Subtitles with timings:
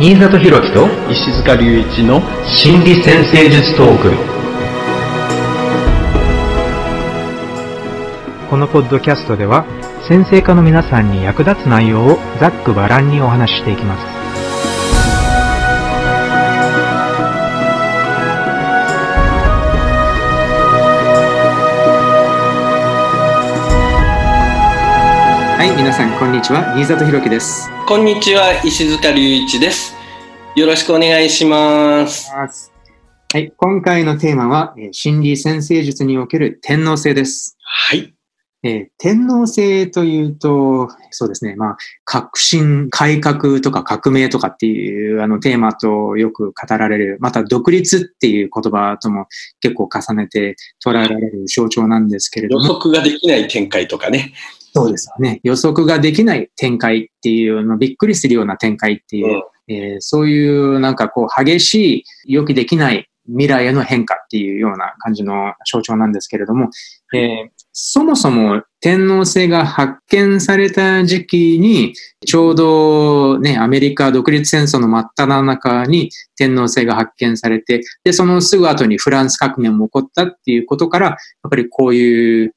[0.00, 4.12] 新里博樹と石塚隆一の心理先生術トーク。
[8.48, 9.64] このポッドキャストでは
[10.08, 14.17] 先生科の皆さんに役立つ内容をざっくばらんにお話ししていきます
[25.88, 26.74] 皆さんこんにちは。
[26.76, 27.70] 新里博樹です。
[27.86, 29.94] こんにちは石塚隆一です。
[30.54, 32.30] よろしくお願いします。
[32.30, 33.50] はい。
[33.56, 37.56] 今回のテーマはえー心理先生術における天皇制です。
[37.62, 38.12] はい。
[38.62, 49.26] えー天皇制というと、そうですね、まあ、革新、改革とか革命とかっていうあのテーマとよく語られる、また独立っていう言葉とも
[49.62, 54.34] 結構重ねて捉えられる象徴なんですけれど予も、測ができない展開とかね
[54.72, 66.70] そうですよね、予測ができない展開っていうの、びっくりするような展開っていう、えーそういうなんかこう激しい、予期できない未来への変化っていうような感じの象徴なんですけれども、
[67.14, 67.48] えー
[67.80, 71.94] そもそも天皇制が発見された時期に、
[72.26, 81.16] ちょうどね、アメリカ独立戦争の真っ只中に天皇制が発見されて、で、そのすぐ後にフランス革命も起こったっていうことから、やっ
[81.50, 82.54] ぱりこういう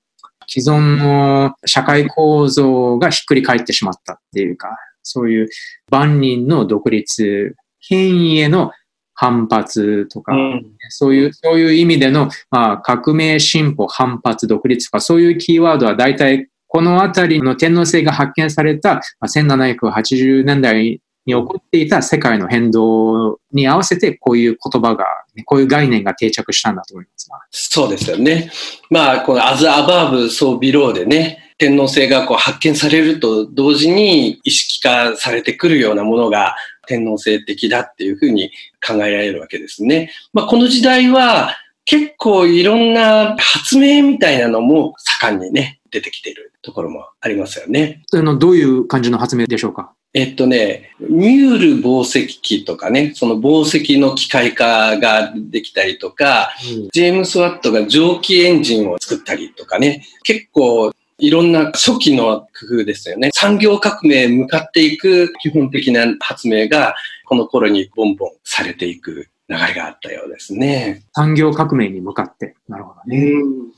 [0.53, 4.67] 既存の社会構造がひっくり返ってしまったっていうか、
[5.02, 5.47] そういう
[5.89, 8.71] 万人の独立、変異への
[9.13, 10.66] 反発とか、うん。
[10.89, 25.05] そういう、そういう意味での、まあ、革命、進歩、反発、独立とか、そういうキーワードは大体、このあたりの天皇制が発見された、まあ、1780年代に起こっていた世界の変動に合わせて、こういう言葉が、
[25.45, 27.39] こういう概念が定着したんだと思いますが。
[27.52, 28.52] そうですよね
[28.89, 36.55] まあこのアズアバーブソービローでね天皇制がこう発見されると同時に意識化されてくるようなものが
[36.87, 38.49] 天皇制的だっていうふうに
[38.86, 40.11] 考えられるわけですね。
[40.33, 41.55] まあ、この時代は
[41.86, 48.02] 結構いろんな発明みたいなのも盛んにね、出てきているところもありますよね。
[48.11, 49.93] あの、どういう感じの発明でしょうか？
[50.14, 56.52] えっとね、ミュール紡績機とかね、その紡績の機械化ができたりとか、
[56.92, 63.30] ジェームス・ワットが蒸気エンジンを作ったりとかね、結構いろんな初期の工夫ですよね。
[63.33, 66.95] 産業革命へ向かっていく基本的な発明が、
[67.26, 71.04] この頃にボンボンされていく流れがあったようですね。
[71.14, 72.55] 産業革命に向かって。
[72.67, 73.32] なるほどね。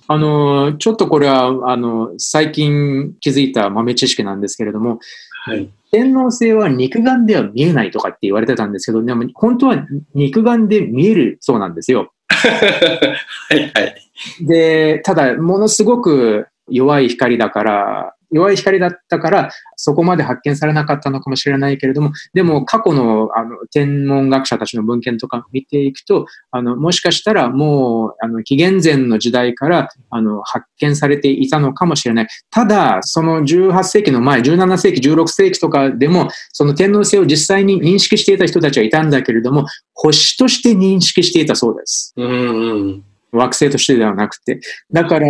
[0.08, 5.00] あの、ちょっとこれは、あの、最近気づいた豆知識なんですけれども、
[5.46, 5.70] はい。
[5.94, 12.12] 天皇制は肉眼では見えないとかって言われてたんですけど、でも本当は肉眼で見えるそうなんですよ。
[12.28, 13.96] はいはい。
[14.42, 32.28] で、ただ、ものすごく弱い光だから、弱い光だったから、そこまで発見されなかったのかもしれないけれども、でも過去のあの天文学者たちの文献とか見ていくと、あのもしかしたらもうあの紀元前の時代からあの発見されていたのかもしれない。
[32.50, 42.14] ただ、その18世紀の前、17世紀、16世紀とかでも、その天皇制を実際に認識していた人たちはいたんだけれども、星として認識していたそうです。
[42.18, 43.04] うんうん。
[43.32, 44.60] 惑星としてではなくて。
[44.92, 45.28] だから、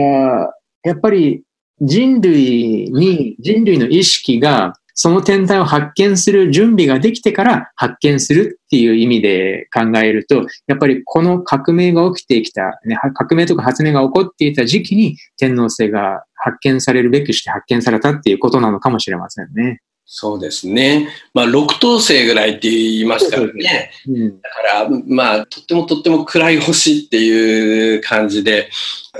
[0.84, 1.44] やっぱり
[1.82, 19.82] 人類に、人類の意識がその天体を発見する準備ができてから発見するっていう意味で考えると、やっぱりこの革命が起きてきた、ね、革命とか発明が起こっていた時期に天皇制が発見されるべくして発見されたっていうことなのかもしれませんね。
[20.06, 21.08] そうですね。
[21.34, 23.92] まあ、六等星ぐらいって言いますからね。
[24.08, 28.70] うん、だから、まあ、とってもとっても暗い星っていう感じで、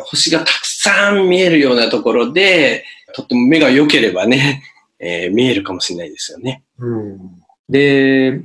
[0.06, 2.86] 星がたくさん見えるようなところで、
[3.16, 4.64] とっても目が良ければね、
[5.00, 6.64] えー見えるかもしれないですよね。
[6.80, 8.42] うんで、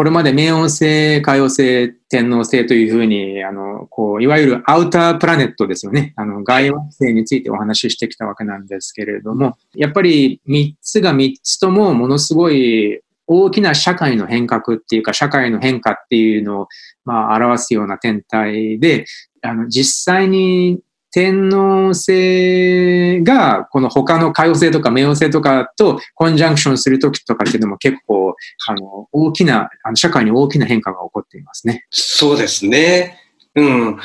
[0.00, 6.14] これまで冥王星、海王星、天王星というふうに、あの、こう、いわゆるアウタープラネットですよね。
[6.16, 16.68] あの、外惑星についてお話ししてきたわけなんですけれども、やっぱり3つが3つともものすごい大きな社会の変革っていうか、社会の変化っていうのを、
[17.04, 19.04] まあ、表すような天体で、
[19.42, 20.80] あの、実際に
[21.10, 28.34] 天皇星が、この他の海王星とか冥王星とかとコンジャンクションするときとかっていうのも結構、
[28.68, 31.86] あの、大きな、あの社会に大きな変化が起こっていますね。
[31.90, 33.18] そうですね。
[33.54, 33.98] うん。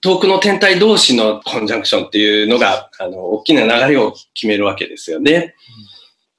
[0.00, 5.54] 遠くの天体同士のコンジャンクションっていうのが、あの、大きな流れを決めるわけですよね。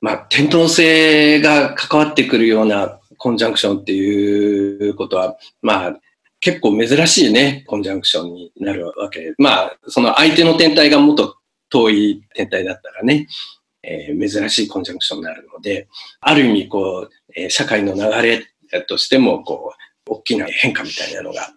[0.02, 6.00] まあ、天皇星が関わってくるようなコンジャンクションっていうことは、まあ、
[6.42, 9.34] 結構珍しいね、コンジャンクションになるわけ。
[9.38, 11.36] まあ、その相手の天体がもっと
[11.70, 13.28] 遠い天体だったらね、
[13.84, 15.88] えー珍しいコンジャンクションになるので、
[16.22, 18.46] ある意味こう、えー社会の流れ
[18.84, 19.74] としても、こ
[20.08, 21.50] う、大きな変化みたいなのが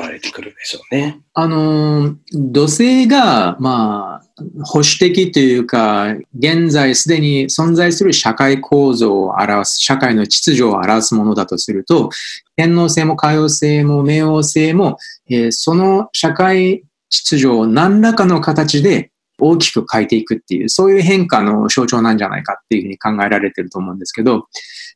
[0.00, 1.20] 現れてくるでしょうね。
[1.34, 12.10] あの、土星が、まあ、保守的というか、現在すでに存在する社会構造を表す、社会の秩序を表すものだとすると、
[12.56, 14.96] 天皇制も海洋性も冥王星も、
[15.28, 24.46] えー、その社会秩序を何らかの形で大きく変えていくっていう、そういう変化の象徴なんじゃないかっていうふうに考えられてると思うんですけど、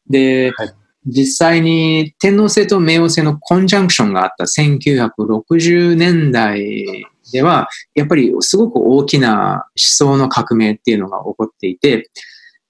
[0.09, 0.75] で、はい
[1.07, 12.11] 実際に天皇星と冥王星のコンジャンクションがあった1960年代では、やっぱりすごく大きな思想の革命っていうのが起こっていて、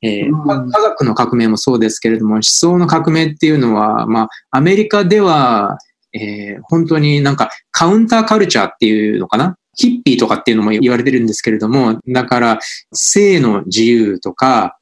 [0.03, 5.79] えー、科学の革命もそうですけれども、思想の革命っていうのは、まあ、アメリカでは、
[6.13, 12.59] えー、本当になんかカウンターカルチャーっていうのかなヒッピーとかっていうのも言われてるんですけれども、だから、
[12.93, 14.79] 性の自由とか、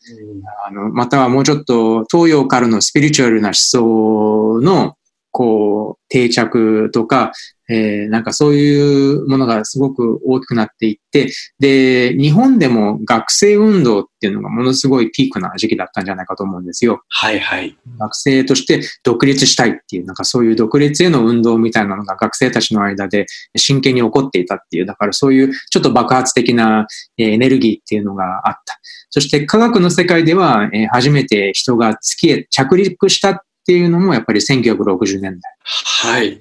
[0.66, 4.96] あの、またはもうちょっと東洋からのスピリチュアルな思想の、
[5.34, 7.32] こう、定着とか、
[7.68, 17.02] えー、なんかそういうものがすごく大きくなっていって、で、日本でも学生運動っていうのがものすごいピークな時期だったんじゃないかと思うんですよ。
[17.08, 17.76] はいはい。
[17.98, 23.26] 学生として独立したいっていう、なんかそういう独立への運動みたいなのが学生たちの間で
[23.56, 26.86] 真剣に起こっていたっていう、だからそういうちょっと爆発的な
[27.16, 28.78] エネルギーっていうのがあった。
[29.10, 35.52] そして科学の世界では初めて人が月へ着陸したっていうのもやっぱり1960年代。
[35.62, 36.40] はい。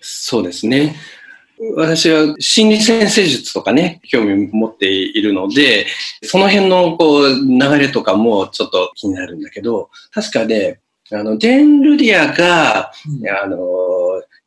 [0.00, 0.96] そうですね。
[1.76, 5.86] 私は心理先生術とかね、興味持っているので、
[6.24, 10.80] その辺のこう流れとかもちょっと気になるんだけど、確かね、
[11.12, 12.90] あの、ジェン・ルリアが、
[13.20, 13.58] うん、あの、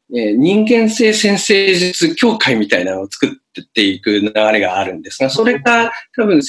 [0.10, 6.44] 人間性先生術協会みたいなのを作っていく流れがあるんですが、それが多分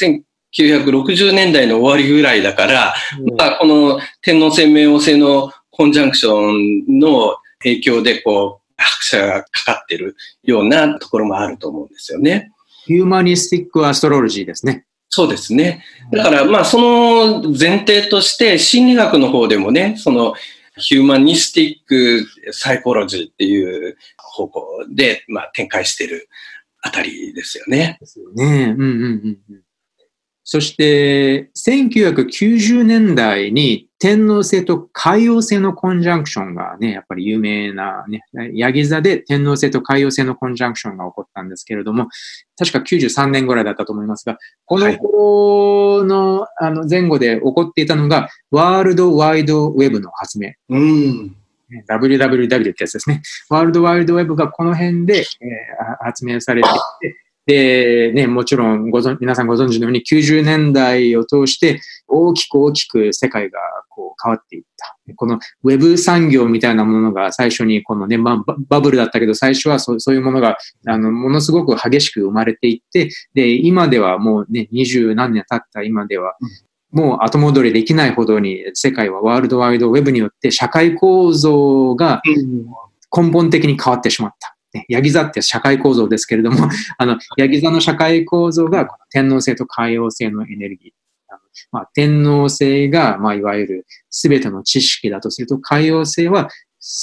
[0.58, 12.52] 1960年代の終わりぐらいだから、うん、まあ、この天皇制冥王制のコンジャンクションの影響でこう、拍車がかかってるようなところもあると思うんですよね。
[12.84, 14.86] humanistic astrology ですね。
[15.08, 15.84] そうですね。
[16.12, 20.34] だから、まあ、その前提として、心理学の方でもね、その、
[20.78, 26.28] humanistic psychology っていう方向で、まあ、展開してる
[26.82, 27.96] あたりですよね。
[28.00, 28.44] ですよね。
[28.44, 29.62] うんうんうんうん。
[30.48, 38.20] そして、1990年代に天王星と海王星の conjunction がね、やっぱり有名なね、
[38.54, 42.06] ヤギ座で天皇星と海王星のコンジャンクションが起こったんですけれども、
[42.56, 50.52] 確か93年ぐらいだったと思いますが、この頃の、はい、あの前後で起こっていたのが、ワールドワイドウェブの発明。
[50.68, 51.36] うん
[51.90, 53.22] www ってやつですね。
[53.50, 64.96] ワールドワイドウェブがこの辺で、えー、発明されていて、で、ね、もちろんご存、皆さんご存知のように90年代を通して大きく大きく世界がこう変わっていった。
[65.14, 70.56] このウェブ産業みたいなものが最初にこのね、まあ、バブルだったけど最初はそうそういうものが
[70.86, 76.34] あのものすごく激しく生まれていって、で、今ではもうね、二十何年経った今では、
[76.90, 82.22] もう後戻りできないほどに世界はワールドワイドウェブによって社会構造が
[83.16, 84.55] 根本的に変わってしまった。
[84.88, 86.68] ヤギ座って社会構造ですけれども、
[86.98, 90.92] あの、ヤギ座の社会構造が天皇制と海王星のエネルギー。
[91.72, 96.50] まあ、天皇星が、まあ、いわゆる全ての知識だとすると、海王星は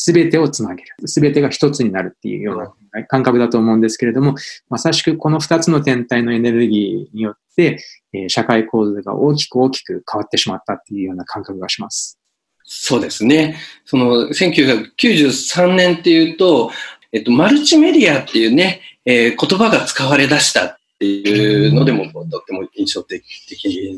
[0.06, 0.89] 全てをつなげる。
[1.06, 4.36] 全てが一つになるっていうような感覚だと思うんですけれども、
[4.70, 12.20] まさしくこの二つの天体のエネルギーによって、えー、社会構造が大きく大きく変わってしまったっていうような感覚がします。
[12.63, 13.58] そうですね。
[13.86, 16.72] その1993年っていうと、
[17.13, 23.24] えっと、マルチメディアっていうね、えー、言葉が使われ出したっていうのでも、とっても印象的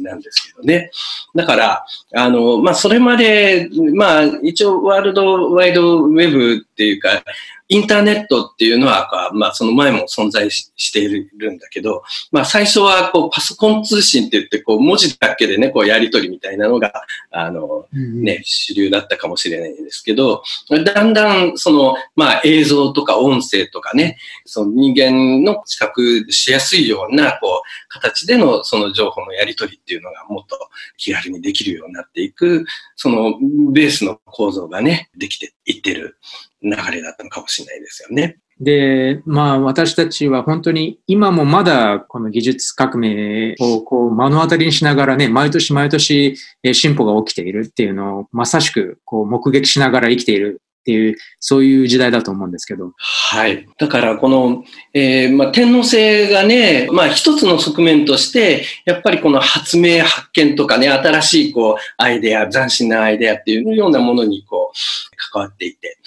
[0.02, 0.92] なんですけどね。
[1.34, 7.24] だから、あの、まあ、それまで、まあ、一応、ワールドワイドウェブっていうか、
[7.70, 16.94] インターネットっていうのは、まあ、その前も存在しているんだけど、まあ、最初は、こう、パソコン通信って言って、こう、文字だけでね、こう、やり取りみたいなのが、
[17.32, 30.58] あの、ね、主流だったかもしれないんですけど、だんだん、その、まあ、映像とか音声とかね、その人間の知覚しやすいような、こう、形での、その情報のやり取りっていうのがもっと
[30.98, 33.36] 気軽にできるようになっていく、その、
[33.72, 36.18] ベースの構造がね、できていってる。
[36.62, 38.38] 流れだったのかもしれないですよね。
[38.60, 46.38] で、まあ私たちは本当に今もまだこの技術革命をこう目の当たりにしながらね、毎年毎年
[46.74, 52.94] 進歩が起きているっていうのをまさしくこう目撃しながら生きているっていう、そういう時代だと思うんですけど。
[52.98, 53.68] はい。
[53.80, 54.64] だからこの、
[54.94, 65.98] えー、まあ、天皇制がね、まあ一つの側面として、やっぱりこの発明発見とかね、新しいこう、アイデア、斬新なアイデアっていうようなものにこう、関わっていて。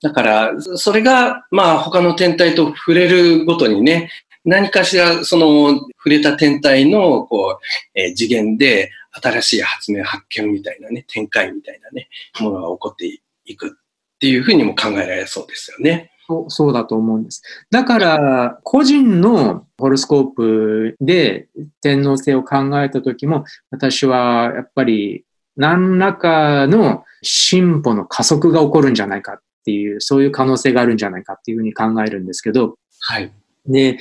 [0.00, 4.10] だから、それが、まあ他の天体と触れるごとにね、
[4.44, 12.08] 何かしらその触れた天体のこう、えー、次元で新しい発明発見みたいなね、展開みたいなね、
[12.38, 13.76] ものが起こっていく
[14.20, 16.12] ていうふうにも考えられそうですよね。
[16.28, 17.42] そうそうだと思うんです。
[17.70, 21.48] だから、個人のホロスコープで
[21.80, 25.24] 天皇制を考えた時も、私はやっぱり
[25.56, 33.32] 何らかの進歩の加速が起こるんじゃないかっていう、そういう可能性があるんじゃないかっていうふうに考えるんですけど、はい。
[33.66, 33.98] で、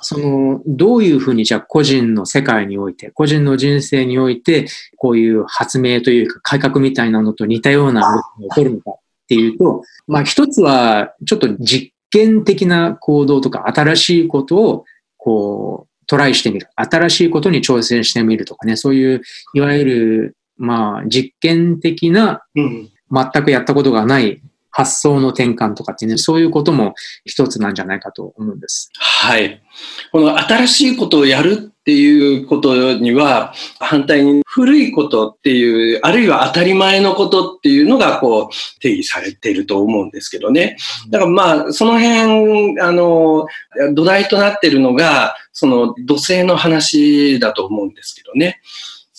[0.00, 8.00] その、どういうふうにじゃあ個人の世界において、個人の人生において、こういう発明というか改革みたいなのと似たような
[8.38, 8.94] 動きが起こるのかっ
[9.28, 14.84] ていうと、まあ一つはちょっと実験的な行動とか新しいことを
[15.16, 16.68] こうトライしてみる。
[16.76, 19.22] 新しいことに挑戦してみるとかね、そういう
[19.54, 28.90] いわゆるまあ実験的な、全くやったことがない発想の転換とかっていうね、そういうことも一つなんじゃないかと思うんです。
[28.94, 29.62] はい。
[30.10, 40.76] この新しいことをやるっていうことには、反対に古いことっていう、あるいは当たり前のことっていうのがこう定義されていると思うんですけどね。
[41.10, 43.48] だからまあ、その辺、あの、
[43.94, 48.60] 土台となっているのが、その土星の話だと思うんですけどね。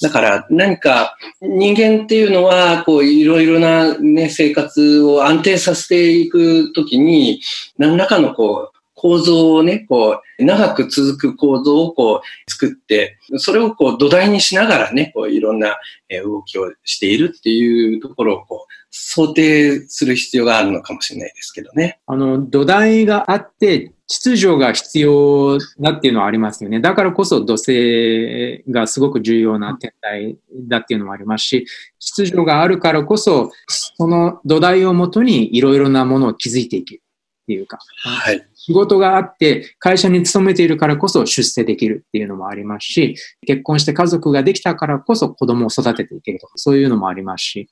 [0.01, 7.41] だから何か人間っていうのは、こういろいろなね、生活を安定させていくときに、
[7.77, 8.72] 何らかのこう、
[9.03, 15.75] 構造をね、こう、長く続く構造をこう、作って、それをこう、土台にしながらね、こう、いろんな
[16.24, 22.00] 動きをしているっていうところをこう、想定する必要があるのかもしれないですけどね。
[22.07, 26.79] あの、土台があって、秩序が必要だっていうのはありますよね。
[26.79, 31.67] だからこそ土星がすごく重要な天体だっていうのもありますし、
[32.00, 37.01] 秩序があるからこそ、その土台をもとにいろいろなものを築いていける
[37.43, 37.79] っていうか。
[38.03, 38.48] はい。
[38.65, 43.15] 仕事があって、会社に勤めているからこそ出世できるっていうのもありますし、
[43.46, 47.67] 結婚して家族ができたからこそ子供を育てていけるとか、そういうのもありますし。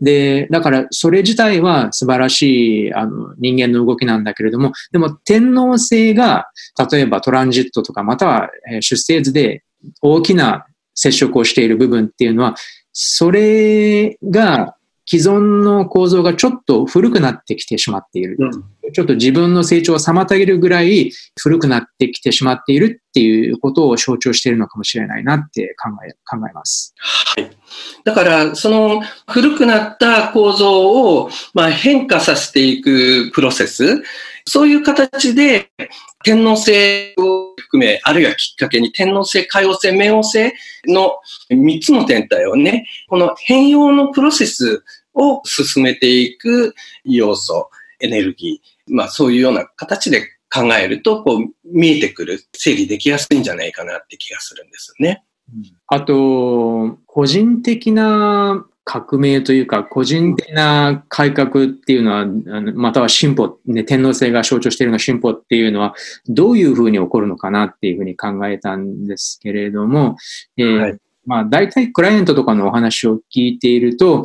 [0.00, 6.46] で、だからそれ自体は素晴らしいあの人間の動きなんだけれども、でも天皇制が、
[6.92, 8.50] 例えばトランジットとか、または
[8.82, 9.64] 出生図で
[10.00, 12.54] 大きな接触をしている部分っていうのは、
[12.92, 14.75] それが
[15.08, 18.36] 既存の構造がちょっと古くなってきてしまっている。
[18.40, 26.94] うん、ちょっと自分の成長を妨げるぐらい古くなってきてしまっているっていうことを象徴しているのかもしれないなって考え、考えます。
[26.98, 27.50] はい。
[28.04, 34.02] だから、その古くなった構造を、まあ、変化させていくプロセス、
[34.44, 35.70] そういう形で
[36.26, 40.52] 天皇制を含め、あるいはきっかけに天皇制、海王星、冥王星
[40.88, 44.82] の3つの天体をね、この変容のプロセス
[45.14, 55.22] を進めていく要素、エネルギー、まあそういうような形で考えると、こう見えてくる、整理できやすいんじゃないかなって気がするんですよね。
[55.86, 62.24] あと、個人的な革命というか、個人的な改革っていうのは、
[62.74, 65.92] または進歩、ね、天皇制が象徴しているような進歩っていうのは、
[66.28, 70.16] どういうふうに起こるのかなっていうふうに考えたんですけれども、
[70.56, 74.22] えー、はい、まあ、大体クライアントとかのお話を聞いていると、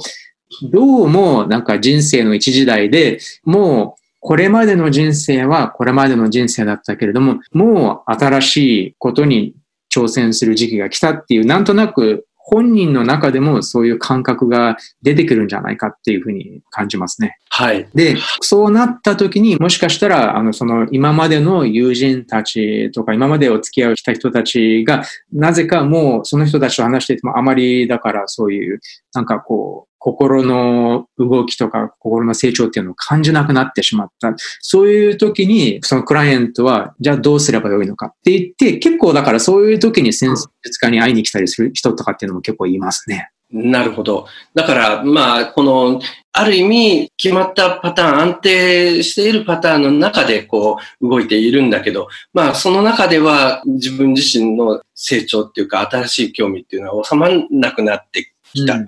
[0.71, 8.57] どうもなんか人生の一時代で、もうこれまでの人生はこれまでの人生だったけれども、もう新し
[8.89, 9.55] いことに
[9.91, 17.37] 挑戦する時期が来たっていう、なんとなく本人の中でもそういう感覚が出てくるんじゃないかっていうふうに感じますね。
[17.49, 17.87] はい。
[17.95, 28.81] で、そうなった時にもしかしたら、あの、その今までの友人たちとか今までお付き合いをした人たちが、なぜかもうその人たちと話していてもあまりだからそういう、
[29.13, 34.33] なんかこう、心の動きとか心の成長っていうのを感じなくなってしまった。
[34.59, 43.29] そういう時に、そのクライアントは、じゃあどうすればよいのかって言って、結構だからそういう時に先術家に会いに来たりする人とかっていうのも結構いますね。
[43.51, 44.27] なるほど。
[44.55, 58.79] だから、まあ、この、ある意味、決まったパターン、安定しているパターンの中で、こう、動いているんだけど、まあ、その中では、自分自身の成長っていうか、新しい興味っていうのは収まらなくなってきたと。
[58.79, 58.87] うん、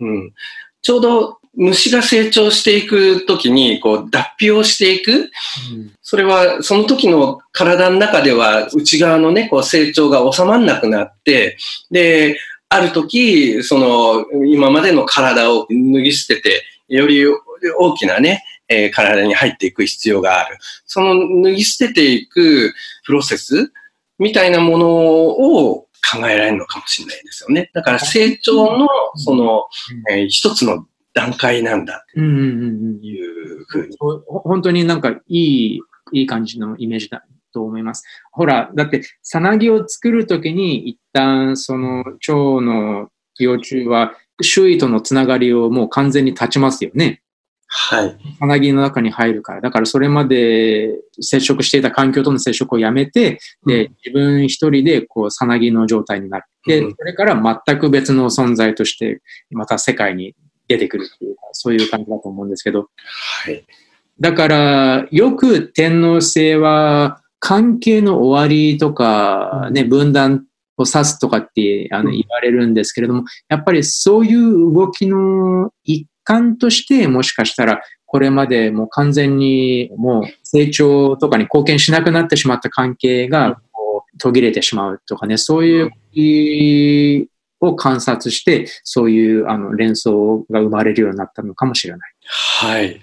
[0.00, 0.32] うん、
[0.82, 5.30] ちょうど、虫が成長していくときに、こう、脱皮をしていく、うん。
[6.00, 11.56] それは、その時の体の中では、内側のね、こう、成長が収まらなくなって、
[11.90, 12.38] で、
[12.68, 20.56] ある時、その、今までの体を脱ぎ捨てて、より大きなね、えー、体に入っていく必要がある。
[20.86, 22.72] その脱ぎ捨てていく
[23.04, 23.72] プロセス
[24.18, 27.70] みたいなものを考えられるのかもしれないですよね。
[27.74, 29.64] だから成長の、その、
[30.10, 33.96] えー、一つの段階なんだというふうに。
[33.98, 35.80] 本当になんかいい、
[36.12, 38.04] いい感じのイメージだと思います。
[38.32, 47.22] ほら、だって、さなぎを作るときに一旦その蝶の幼虫は周囲とのつながりをもう完全に断ちますよね。
[47.72, 48.16] はい。
[48.40, 49.60] さなぎの中に入るから。
[49.60, 60.34] だからそれまで接触していた環境との接触をやめて、で、自分一人でこうさなぎの状態になって、それから全く別の存在としてまた世界に
[60.66, 62.88] 出てくるっていうか、そういう感じだと思うんですけど。
[63.44, 63.64] はい。
[64.18, 70.44] だから、よく天皇制は関係の終わりとか、ね、分断
[70.76, 87.28] を指すとかってあの言われるんですけれども、やっぱりそういう動きの一環として、もしかしたら、これまでもう完全にもう成長とかに貢献しなくなってしまった関係がこう途切れてしまうとかね、そういう
[87.60, 92.14] を観察して、そういうあの連想が生まれるようになったのかもしれない。
[92.62, 93.00] はい。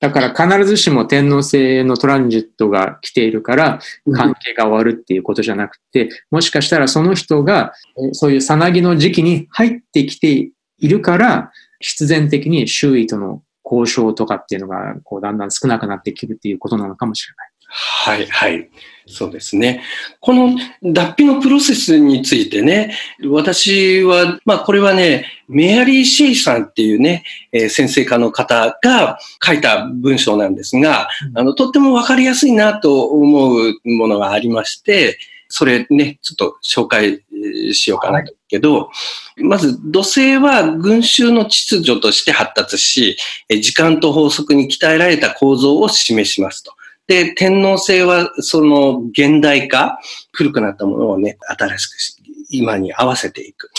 [0.00, 3.78] だから必ずしも天皇制のトランジットが来ているから
[4.12, 7.72] 関係が終わるっていうことじゃなくて、もしかしたらその人が
[8.12, 17.54] そういうさなぎの時期に入ってきているから、必然的に周囲との交渉とかっていうのがこうだんだん少なくなってきるっていうことなのかもしれない。
[17.66, 18.70] はい、はい。
[19.06, 19.82] そうですね。
[20.20, 22.96] この脱皮のプロセスについてね、
[23.28, 37.23] 私は、まあこれはね、メアリー・シェイさんっていうね、えー、先生科の方が書いた文章なんですが、あの、とってもわかりやすいなと思うものがありまして、それね、ちょっと紹介
[37.72, 38.34] しようかなと。
[38.48, 38.90] けど、
[39.36, 43.16] まず土星は群衆の秩序として発達し、
[43.48, 46.72] 時間と法則に鍛えられた構造を示しますと。
[47.06, 49.98] で、天皇制はその現代化、
[50.32, 52.16] 古くなったものをね、新しくし
[52.50, 53.70] 今に合わせていく。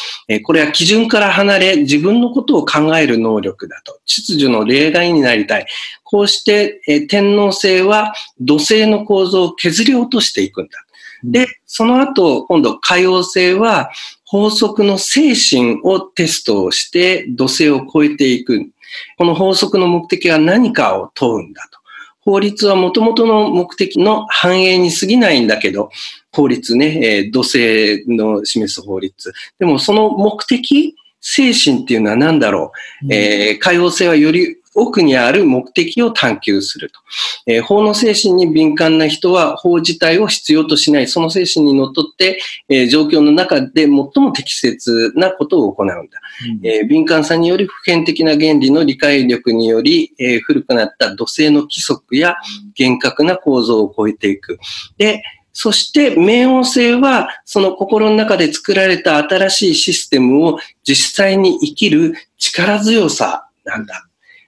[0.43, 3.99] これは基準から離れ自分のことを考える能力だと。
[4.05, 5.67] 秩序の例外になりたい。
[6.03, 10.84] こうして天皇制は土星の構造を削り落としていくんだ。
[11.31, 13.89] で、その後、今度、海王星は
[14.25, 18.69] 法則の精神をテストをして土星を超えていく。
[19.17, 21.79] この法則の目的は何かを問うんだと。
[22.21, 25.89] 法律は元々の目的の反映に過ぎないんだけど、
[26.31, 29.33] 法律ね、えー、土星の示す法律。
[29.59, 36.99] でもその目的、精神っていうのは何だろう、うん、えー、海王星はより奥にある目的を探求すると。
[37.47, 45.95] えー、法の精神に敏感な人は法自体を必要としない、その精神にのっとって、えー、状況の中で最も適切なことを行うんだ。
[45.95, 52.35] うん、えー、敏感さにより普遍的な原理の理解力により、え古くなった土星の規則や
[52.75, 54.59] 厳格な構造を超えていく。
[54.97, 55.23] で、
[55.57, 64.05] そして、冥王星は、その心の中で作られた新しいシステムを実際に生きる力強さなんだ。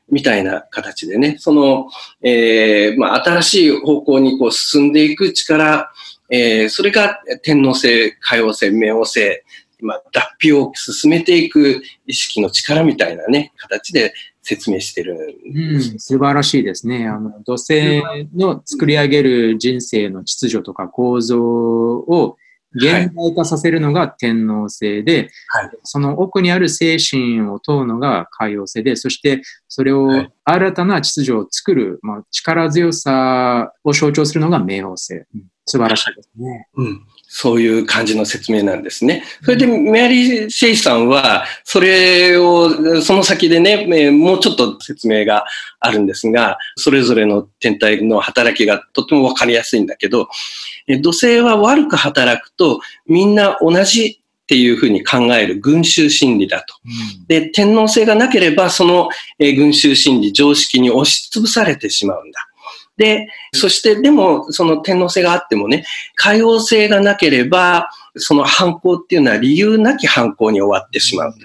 [0.09, 1.89] みたいな形でね、その、
[2.21, 5.91] えー、まあ、新しい方向にこう進んでいく力、
[6.29, 9.41] えー、それが天皇星、海王星、冥王星、
[9.81, 17.07] まあ、脱皮を進めていく意識の力みたいなね、形で説明してるうん、素晴らしいですね。
[17.07, 18.01] あの、土星
[18.35, 22.37] の作り上げる人生の秩序とか構造を
[22.77, 35.15] 現代化させるのが天皇制で、はい、その奥にある精神を問うのが海王星で、そしてそれを新たな秩序を作る、まあ、力強さを象徴するのが冥王星。
[35.15, 35.25] うん、
[35.65, 36.67] 素晴らしいですね。
[36.75, 39.23] うんそういう感じの説明なんですね。
[39.43, 45.45] それで、メアリー・シェイさんは、それを、その先でね、もうちょっと説明が
[45.79, 50.29] あるんですが、それぞれの天体の働きがとてもわかりやすいんだけど、
[51.01, 56.75] 土星は悪く働くと、みんな同じっていうふうに考える群衆心理だと。
[57.27, 62.46] で、天皇制がなければ、その群衆心理、常識に押しつぶされてしまうんだ。
[62.97, 71.37] で、そしてでもその天皇制があってもね、海王制がなければ、その犯行っていうのは理由なき犯行に終わってしまうんだ。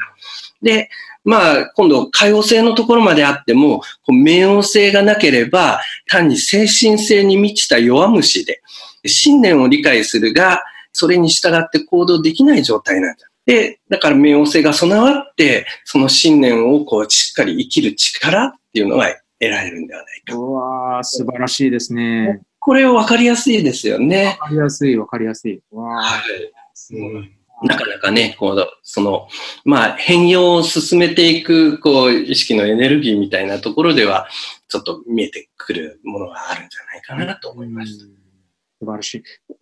[0.62, 0.88] で、
[1.24, 8.60] まあ、今度、海王性のところまであっても、冥王性がなければ、単に精神性に満ちた弱虫で、
[9.06, 10.62] 信念を理解するが、
[10.92, 13.28] それに従って行動できない状態なんだ。
[13.46, 19.08] で、だから冥王性が備わって、その信念をこう、しっかり生きる力っていうのが
[19.42, 20.36] 得られるんではないか。
[20.36, 22.42] うわ素晴らしいですね。
[22.60, 24.36] これは分かりやすいですよね。
[24.38, 25.60] 分かりやすい、分かりやすい。
[25.72, 26.96] わはい。
[26.96, 27.30] うん、
[27.64, 29.26] なかなかね、こう、その、
[29.64, 34.28] まあ、変容を進めていく、こう、意識のエネルギーみたいなところでは、
[34.68, 38.04] ちょっと見えてくるものがあるんじゃないかなと思いました。
[38.04, 39.14] 素晴らし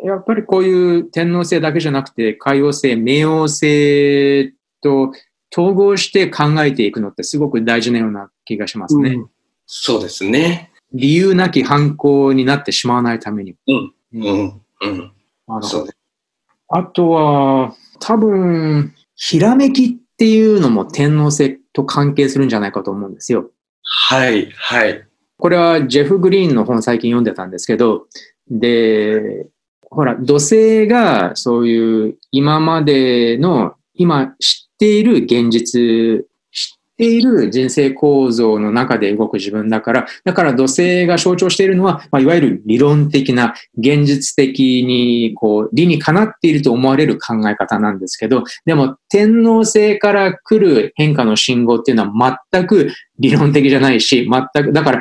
[0.03, 0.07] い。
[0.07, 5.12] やっぱりこういう天皇制だけじゃなくて、海王制、冥王制と
[5.51, 9.11] 統合して考えていくのってすごく大事なような気がしますね。
[9.11, 9.31] うん、
[9.72, 10.72] そうですね。
[10.92, 13.54] 理由なき犯行になってしまわないために。
[13.68, 13.94] うん。
[14.14, 14.62] うん。
[14.80, 15.12] うん。
[15.46, 15.61] あ
[16.70, 23.48] あとは、多分、ひらめきっていうのも天皇制と関係するんじゃないかと思うんですよ。
[23.83, 25.06] はい、はい。
[25.38, 28.06] これはジェフ・グリーンの本最近読んでたんですけど、
[28.50, 29.46] で、
[29.88, 36.26] ほら、土星がそういう今までの、今知っている現実
[37.01, 55.01] ている人生構造の中で動く自分だから、だから土星が象徴しているのは、まあ、いわゆる理論的な、現実的に、こう、理にかなっていると思われる考え方なんですけど、でも天皇星から来る変化の信号っていうのは全く理論的じゃないし、全く、だから、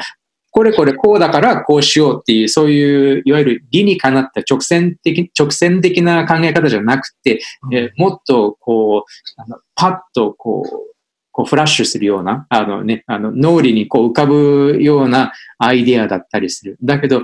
[0.51, 7.41] これこれこうだからこうしようっていう、そういう、いわゆる理にかなった直線的、直線的な考え方じゃなくて、
[7.73, 10.89] えもっとこう、あのパッとこう、
[11.31, 16.77] こうフラッシュするような、あのね、あの脳裏にこう浮かぶようなアイディアだったりする。
[16.83, 17.21] だけど、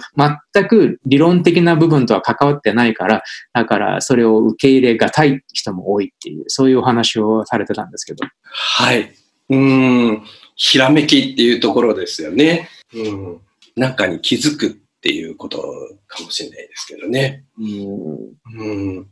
[0.53, 8.25] 全く理論的な部分とは関わってないから、だからそれを受け入れがたい人も多いっていう、そういうお話をされてたんですけど。
[8.43, 9.11] はい。
[9.49, 10.23] うん、
[10.55, 12.69] ひらめきっていうところですよね。
[12.93, 13.41] うん。
[13.75, 15.61] なんかに気づくっていうこと
[16.07, 17.43] かもしれないですけどね。
[17.59, 18.97] うん。
[18.97, 19.07] うん。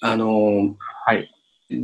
[0.00, 1.30] あの、はい。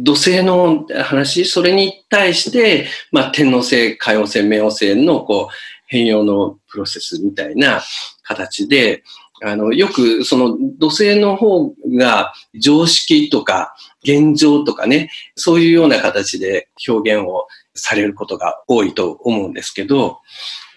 [0.07, 5.55] 土星の話、それに対して、まあ、天王星、海王星、冥王星のこう
[5.89, 7.83] 変容のプロセスみたいな
[8.23, 9.03] 形で、
[9.43, 20.21] あの、よくその土星の方が常識とか現状とかね、そういうような形で表現をされることが多いと思うんですけど、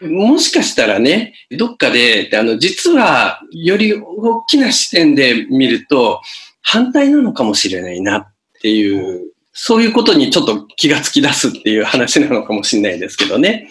[0.02, 6.20] もしかしたらね、どっかで、あの、実はより大きな視点で見ると
[6.62, 8.29] 反対なのかもしれないな
[8.62, 13.70] ていう、そういうことにちょっと気がつき出すっていう話なのかもしれないですけどね。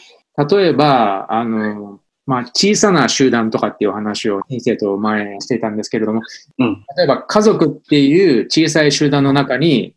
[0.50, 6.20] 例えば、あの、まあ、小さな集団とかっていう話を先生と前してたんですけれども、
[6.58, 9.94] うん、例えば家族っていう小さい集団の中に、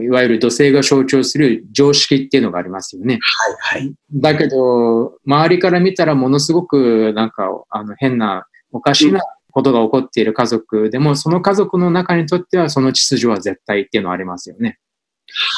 [0.00, 3.18] いわゆる土星が象徴する常識っていうのがありますよね。
[3.70, 3.94] はいはい。
[4.12, 9.20] だけど、周りから見たらものすごくなんか、あの変な、おかしな
[9.58, 14.78] ことが起こっている家族でも、その家族の中にとってはその秩序は絶対っていうのはありますよね。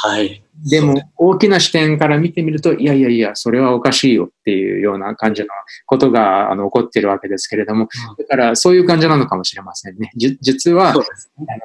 [0.02, 0.42] はい。
[0.70, 5.48] でも、大きな視点から見てみると、いやいやいや、それはおかしいよっていうような感じの
[5.86, 10.10] ことがあの起こっているわけですけれども、だからそういう感じなのかもしれませんね。
[10.16, 11.02] じ実は、ね、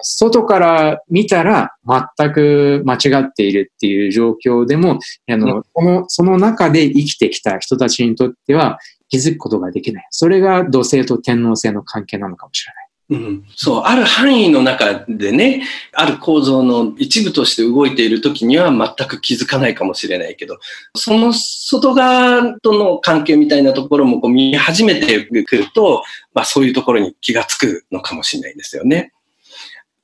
[0.01, 1.71] 外から見たら
[2.17, 8.77] 全く間違っているっていう状況でも、あの、その、その中で生きてきた人たちにとっては
[9.09, 10.07] 気づくことができない。
[10.11, 12.85] それが土星と天皇星の関係なのかもしれない。
[13.07, 15.63] うん、そう、ある範囲の中でね、
[15.93, 20.57] ある構造の一部として動いている時には全く気づかないかもしれないけど、
[20.95, 29.13] その外側との関係みたいなところもこう見始めてくると、まあそういうところに気がつくのかもしれないですよね。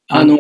[0.08, 0.38] あの、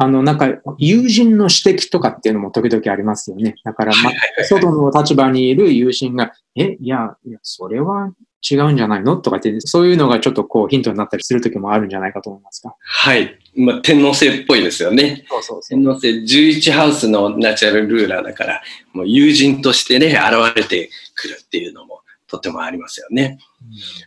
[0.00, 3.56] あの、なんか、友人の指摘とかっていうのも時々ありますよね。
[3.64, 4.12] だから、ま
[4.48, 8.12] 外の立場にいる友人が、え、いや、いや、それは
[8.48, 9.16] 違うんじゃないの？
[9.16, 12.76] とかって、そういうのがちょっとこうヒントになったりする時もあるんじゃないかと思いますか。
[12.80, 13.36] はい。
[13.56, 15.24] まあ、天皇制っぽいですよね。
[15.28, 23.38] そうそうそう天皇制11ハウスのナチュラルルーラーだから、もう友人としてね、現れてくるっていうのもとてもありますよね。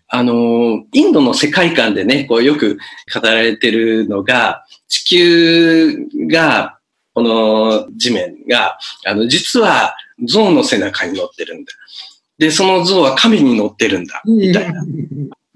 [0.08, 2.78] あの、インドの世界観でね、こうよく
[3.14, 6.78] 語られてるのが、地球が、
[7.14, 11.74] この地面が、あの、実は象の背中に乗ってるんだ。
[12.38, 14.88] で、その像は神に乗ってるんだ、みたいなん。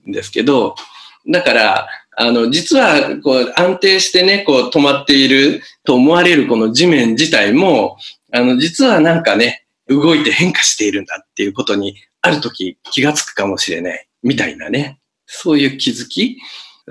[0.08, 0.75] ですけど、
[1.28, 7.97] だから、あの、実は、こう、安定してね、こう、止まっていると思われるこの地面自体も、
[8.32, 14.99] あの、実はなんかね、動いて変化しているんだっていうことに、ある時気がつくかもしれない、みたいなね。
[15.27, 16.38] そういう気づき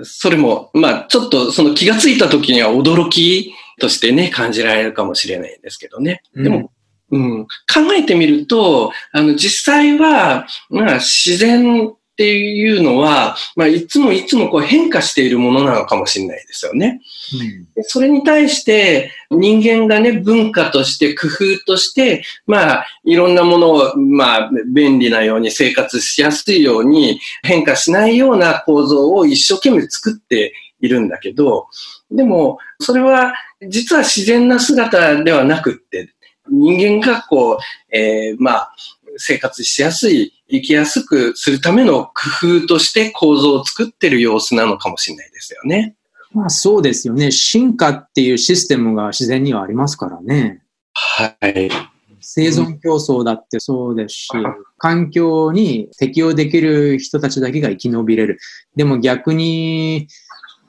[0.03, 6.21] それも、まあ、ちょっとその気がついた時には驚きとしてね、感じられるかもしれないんですけどね。
[6.35, 6.71] でも、
[7.11, 17.01] うん、考えてみると、あの、実際は、まあ、自然っていうのは、まあ、いつもいつもこう変化しているものなのかもしれないですよね。
[17.75, 31.67] うん、それに対して人間がね、文化として工夫として、まあ、いろんなものを、まあ、便利なように生活しやすいように変化しないような構造を一生懸命作っているんだけど、
[32.09, 33.33] でも、それは
[33.67, 36.15] 実は自然な姿ではなくって、
[36.49, 38.75] 人間がこう、えー、まあ、
[39.17, 45.95] 生活しやすい、生きやすくするための工夫として構造を作ってる様子なのかもしれないですよね。
[46.31, 47.31] まあそうですよね。
[47.31, 50.61] 進化っていうシステムが自然にはありますからね。
[50.93, 51.69] はい。
[52.19, 54.29] 生存競争だってそうですし、
[54.77, 58.39] 環境に適応できる人たちだけが生き延びれる。
[58.75, 60.07] でも逆に、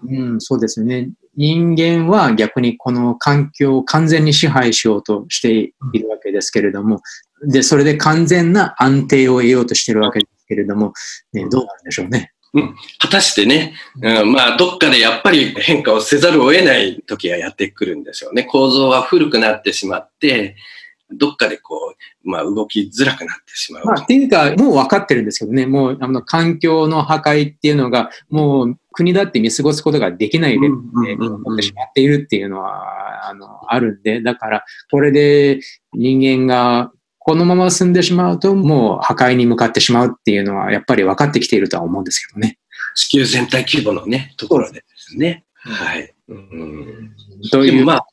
[0.09, 1.11] うん、そうですよね。
[1.37, 7.01] 人間は逆にこの環境を完全に支配しようとしているわけですけれども、
[7.45, 10.93] で、それで完全な安定を得ようとしているわけですけれども、
[11.33, 12.33] ね、どうなんでしょうね。
[12.55, 18.45] うん、果たしてね、うん、まあ、どっかでやっぱり変化をせざるを得ない時がやってくるんですよね。
[18.45, 20.57] 構造が古くなってしまって、
[21.11, 21.95] どっかでこ
[22.25, 23.85] う、まあ動きづらくなってしまう。
[23.85, 35.61] まあ、っていうか、もう分かってるんですけどね、もうあの環境の破壊っていうのが、もう国だって見過ごすことができないレベルで思ってしまっているっていうのは、あの、あるんで、だから、これで
[35.93, 36.91] 人間が
[37.27, 42.61] このまま進んでしまうと、もう破壊に向かってしまうっていうのは、やっぱり分かってきているとは思うんですけどね。
[42.95, 45.45] 地球全体規模のね、ところでですね。
[45.57, 46.15] はい。
[46.29, 47.13] うん、
[47.51, 47.85] という。
[47.85, 48.07] まあ、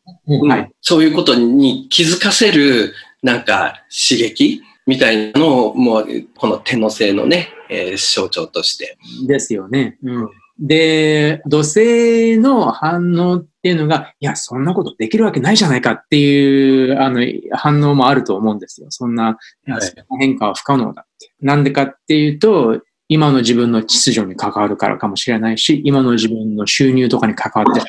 [0.47, 8.97] はい、そういうことに気づかせる、なんか刺激みたいなのを、もう、この天皇制のね、えー、象徴として。
[9.27, 9.99] ですよね。
[10.01, 10.29] うん。
[10.59, 18.87] で、土星の反応っていうのが、いや、そんなことできるわけないじゃないかっていう、あの、反応もあると思うんですよ。
[18.89, 19.37] そんな、
[19.67, 21.33] はい、変化は不可能だって。
[21.41, 27.81] なんでかっていうと、今の自分の秩序に関わるからかもしれないし、今の自分の収入とかに関わって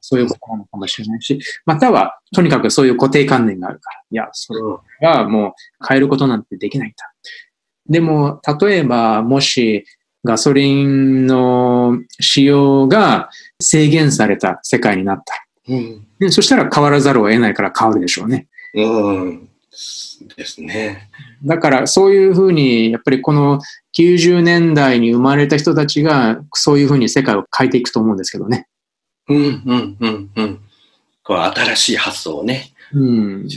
[0.00, 4.60] そういうことなのかもしれないし、または、とにかくそういう固定観念があるから、いや、それ
[5.06, 7.14] はもう変えることなんてできないんだ。
[7.88, 9.86] でも、例えば、もし、
[10.24, 15.46] ガソリンの使用が制限された世界になった。
[15.68, 18.48] うん、でそしたら変わらざるを得ないから変わるでしょうね。
[18.74, 19.48] うん。
[20.36, 21.10] ですね。
[21.44, 23.60] だからそういうふうに、やっぱりこの
[23.98, 28.66] 90年代に生まれた人たちがそういうふうに世界を変えていくと思うんですけどね。
[29.28, 29.40] うん、う
[29.74, 30.60] ん、うん、うん。
[31.22, 33.48] こう新しい発想をね、うん、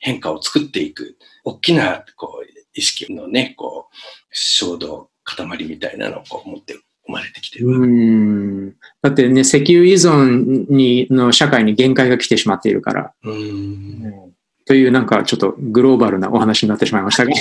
[0.00, 3.94] 変化を作っていく、大きなこう意識のね、こう、
[4.30, 6.74] 衝動、塊みたいなのをこう持って
[7.06, 7.68] 生まれてきてる。
[7.68, 8.70] うん
[9.02, 13.12] だってね、石油依存にの社会に限界が来てしまっているから。
[13.24, 14.25] うん
[14.66, 17.32] というなんかちょっとグローバルなお話になってしまいましたが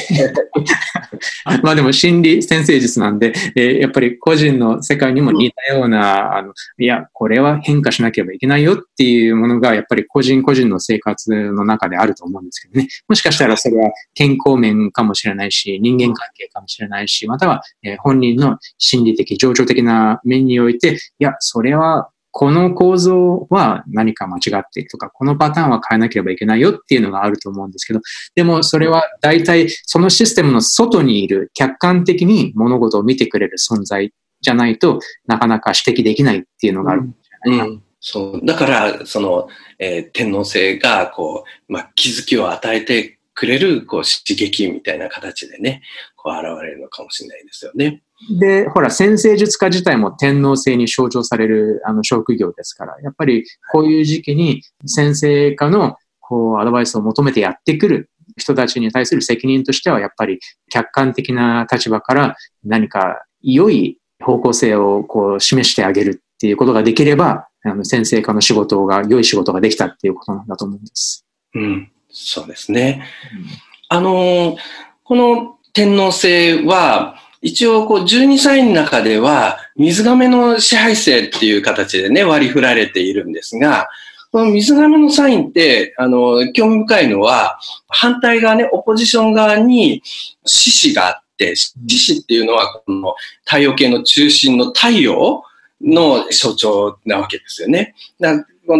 [1.64, 12.88] まあでも心理先生術なんで、えー、やっぱり個人の世界にも似たような、あの、いや、これは変化しなければいけないよっていうものがやっぱり個人個人の生活の中であると思うんですけどね。
[13.08, 28.02] もしかしたらそれは健康面かもしれないし、人間関係かもしれないし、または、え本人の心理的、情緒的な面において、いや、それはこの構造は何か間違っているとか、このパターンは変えなければいけないよっていうのがあると思うんですけど、
[28.36, 37.70] でもそれは大体そのシステムの外にいる客観的に物事を見てくれる存在じゃないとなかなか指摘できないっていうのがあるんじゃないかな。
[37.70, 38.46] うんうんそう。
[38.46, 39.48] だから、その、
[39.80, 45.82] えー、天皇制が、こう、まあ、気づきを与えてくれる、こう、刺激みたいな形でね、
[46.16, 48.04] こう、現れるのかもしれないですよね。
[48.40, 71.26] で、ほら、先生術家自体も天皇制に象徴される、あの、職業ですから、やっぱりこういう時期に先生家の、こう、アドバイスを求めてやってくる人たちに対する責任としては、やっぱり客観的な立場から何か良い方向性をこう示してあげるっていうことができれば、あの、先生家の仕事が、良い仕事ができたっていうことなんだと思うんです。
[71.56, 73.04] うん、そうですね。
[73.34, 73.46] うん、
[73.90, 74.58] あの、
[75.04, 83.88] この天皇制は、一応、こう、12歳の中では、水亀の支配性っていう形でね、割り振られているんですが、
[84.32, 90.02] この水亀のサインって、あの、興味深いのは、反対側ね、オポジション側に
[90.44, 95.44] 獅子があって、獅子っていうのは、この太陽系の中心の太陽
[95.82, 97.94] の象徴なわけですよね。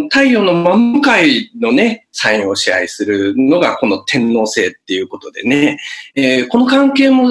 [0.10, 5.80] 太陽の真向かいのね、サインを支配するのがこの天皇制っていうことでね、
[6.16, 7.30] えー、この関係も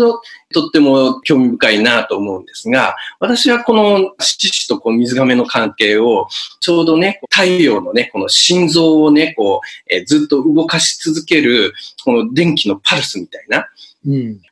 [0.53, 6.29] とっても興味深いなと思うんですが、私はこの獅子とこう水亀の関係を、
[6.61, 11.73] ちょうどね、太陽のね、この心臓をね、こう、えー、ずっと動かし続ける、
[12.05, 13.67] この電気のパルスみたいな、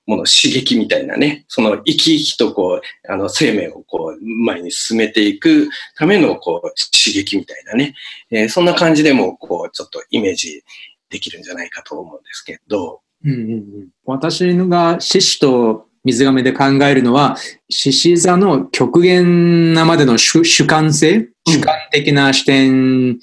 [0.07, 6.69] もの刺激みたいなね、その生き生きとこう、あの生命をこう前に進めていくためのこう
[7.03, 7.95] 刺激みたいなね、
[8.31, 10.63] えー、そんな感じでもこうちょっとイメージ
[11.11, 13.01] できるんじゃないかと思うんですけど。
[13.25, 17.37] うんうんうん、私が獅子と水亀で考えるのは、
[17.71, 23.19] 獅子座の極限なまでの主主観性、主観的な視点っ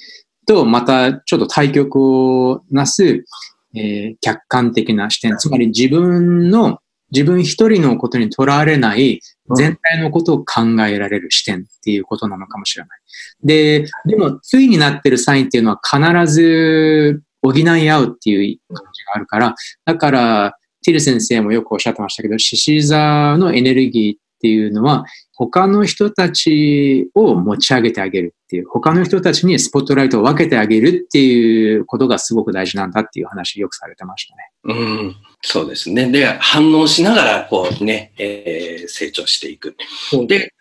[0.50, 3.24] とまたちょっと対極をなす、
[3.76, 6.80] えー、客観的な視点、つまり自分の、
[7.12, 9.20] 自分一人のことにとらわれない
[9.56, 13.00] 全体のことを考えられる視点っていうことなのかもしれない。
[13.44, 19.56] で、でも、ついになってるサインっていうのは必ず補い合うっていう感じがあるから、
[19.86, 34.52] だから、ティル先生もよくおっしゃってましたけど、獅子座のエネルギーっていうのは、他の人たちを持ち上げてあげるっていう、他の人たちにスポットライトを分けてあげるっていうことがすごく大事なんだっていう話よくされてましたね。
[34.64, 36.10] うん、そうですね。
[36.12, 39.76] で、反応しながら、こうね、えー、成長していく。
[40.28, 40.54] で、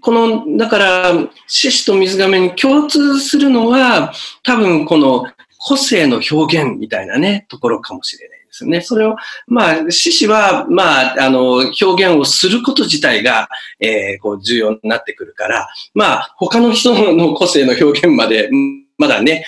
[0.00, 1.12] この、だから、
[1.46, 4.12] 獅子と水亀に共通するのは、
[4.42, 5.24] 多分この
[5.58, 8.39] 個性の表現みたいなね、ところかもしれない。
[8.50, 8.80] ですね。
[8.80, 18.50] それを、まあ、獅子は、まあ、あの、表現をすること自体が、えー、こう、重要になってくるから、まあ、他の人の個性の表現まで、
[18.98, 19.46] まだね、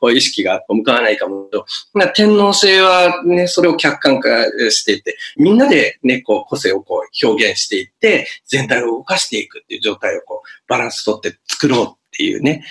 [0.00, 1.66] こう意識が向かわないかもと。
[2.14, 4.28] 天皇制はね、それを客観化
[4.70, 12.64] していって、みんなでね、こう個性をこう表現していって、全体を動かしていくっていう状態をこうバランスとって作ろうっていうね、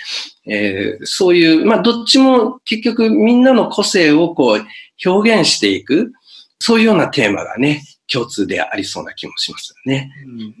[0.46, 4.66] えー、そういう、まあどっちも結局みんなの個性をこう
[5.04, 6.12] 表現していく、
[6.58, 10.12] そういうようなテーマがね、共通でありそうな気もしますよね、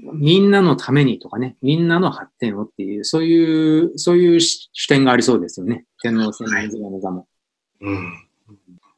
[0.06, 0.20] うん。
[0.20, 5.84] みんなのためにとかね、みんなの発展をっていう、そういう、そういう視点がありそうですよね。
[6.02, 7.26] 天皇制の水の座も。
[7.80, 8.14] うん。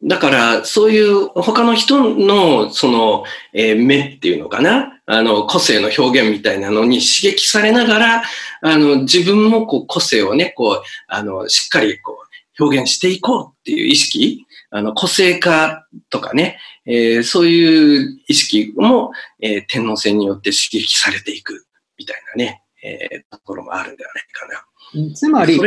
[0.07, 5.01] だから、そういう他の人の、その、えー、目っていうのかな？
[5.07, 8.23] あの、個性の表現みたいなのに刺激されながら、
[8.61, 21.65] あの、自分もこう、個性をね、こう、あの、しっかりこう、表現していこうっていう意識あの、個性化とかね、えー、そういう意識も、えー、天皇制によって刺激されていく
[21.97, 25.15] みたいなね、えー、ところもあるんではないかな。
[25.15, 25.61] つまり、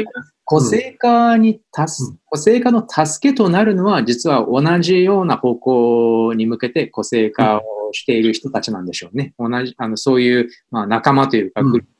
[0.43, 9.33] 個性化に助、うん、個性化の助けとなるのは、実は同じような方向に向けて個性化をしている人たちなんでしょうね。
[9.39, 11.91] 同じ、あの、そういう、まあ、仲間というか、グループ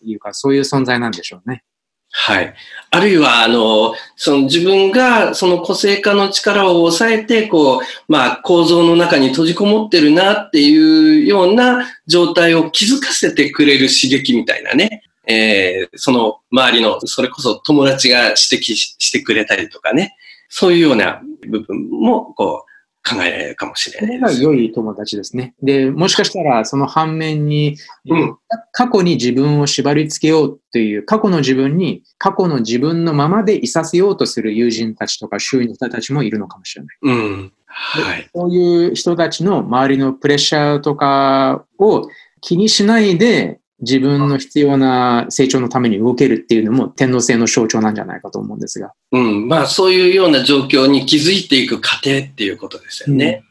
[0.00, 1.64] というか、そういう存在なんでしょうね。
[2.12, 2.54] はい。
[2.90, 15.04] あるいは、あの、その自分がその個性化の力を抑えて、こう、まあ構造の中に閉じこもってるなっていうような状態を気づかせてくれる刺激みたいなね。
[15.26, 20.16] えー、その周りの、それこそ友達が指摘してくれたりとかね。
[20.48, 22.69] そういうような部分も、こう、
[23.02, 24.34] 考えられるかもしれないです。
[24.34, 25.54] それが良い友達ですね。
[25.62, 28.36] で、もしかしたらその反面に、うん、
[28.72, 36.96] 過去に自分を縛り付けようという、過去の自分に、過去の自分のままでいさせようとする友人たちとか周囲の人たちもいるのかもしれない。
[37.02, 37.52] うん。
[37.66, 38.28] はい。
[38.34, 42.08] そういう人たちの周りのプレッシャーとかを
[42.40, 48.92] 気にしないで、自分の必要な成長のために動けるっていうのも天皇制の象徴なんじゃないかと思うんですが。
[49.12, 49.48] うん。
[49.48, 53.44] まあそういうような状況に気づいていく過程っていうことですよね。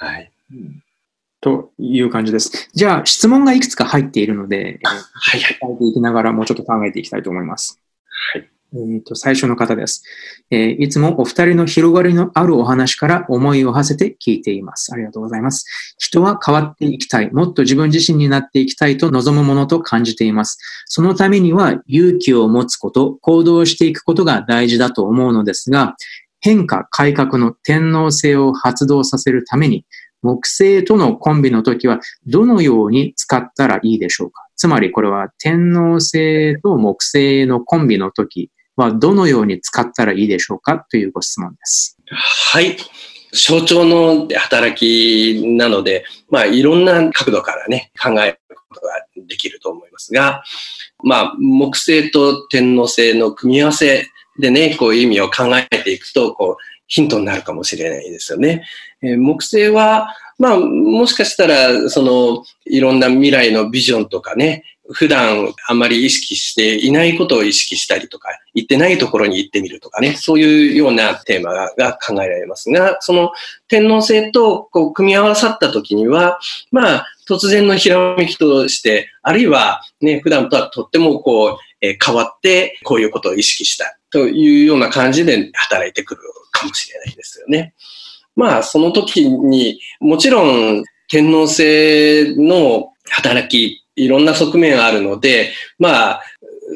[0.00, 0.32] うん、はい。
[1.40, 2.70] という感じです。
[2.74, 5.40] じゃあ質問がいくつか入っているので、はい、はい。
[5.40, 7.80] 書いていきながらもうちょっと考えていきたいと思います。
[8.32, 8.48] はい。
[8.74, 10.02] えー、と最初の方です、
[10.50, 14.92] えー、いつもお二人の広がりのあるお話から思いを馳せて聞いています。
[14.92, 15.94] ありがとうございます。
[15.98, 17.30] 人は変わっていきたい。
[17.32, 20.58] もっと自分自身になっていきたいと望むものと感じています。
[20.86, 25.96] そのためには勇気を持つこと、行動していくことが大事だと思うのですが、
[26.40, 29.86] 変化、改革の天皇性を発動させるために、
[30.22, 38.50] 木星とのコンビの時はどのように使ったらいいでしょうかつまりこれは天皇星と木星のコンビの時
[38.82, 41.98] はどのように使ったらいいでしょうかというご質問です。
[42.06, 42.76] はい。
[43.32, 48.38] 象徴の働きなので、まあいろんな角度からね、考える
[48.68, 48.88] ことが
[49.26, 50.42] できると思いますが、
[51.02, 54.06] まあ木星と天皇星の組み合わせ
[54.38, 58.64] でね、こう意味を考えていくと、こうヒントになるかもしれないですよね。
[59.02, 73.32] えー、木星は、まあ、もしかしたら、その、いろんな未来のビジョンとかね、普段あんまり意識していないことを意識したりとか、行ってないところに行ってみるとかね、そういうようなテーマが考えられますが、その
[73.68, 76.38] 天皇制とこう組み合わさった時には、
[76.70, 87.74] まあ、突然のひらめきとして、あるいはね、普段とはとってもこう、え、変わって、こういうことを意識したというような感じで働いてくるかもしれないですよね。
[88.34, 96.22] まあ、その時に、もちろん天皇制の働きいろんな側面あるので、まあ、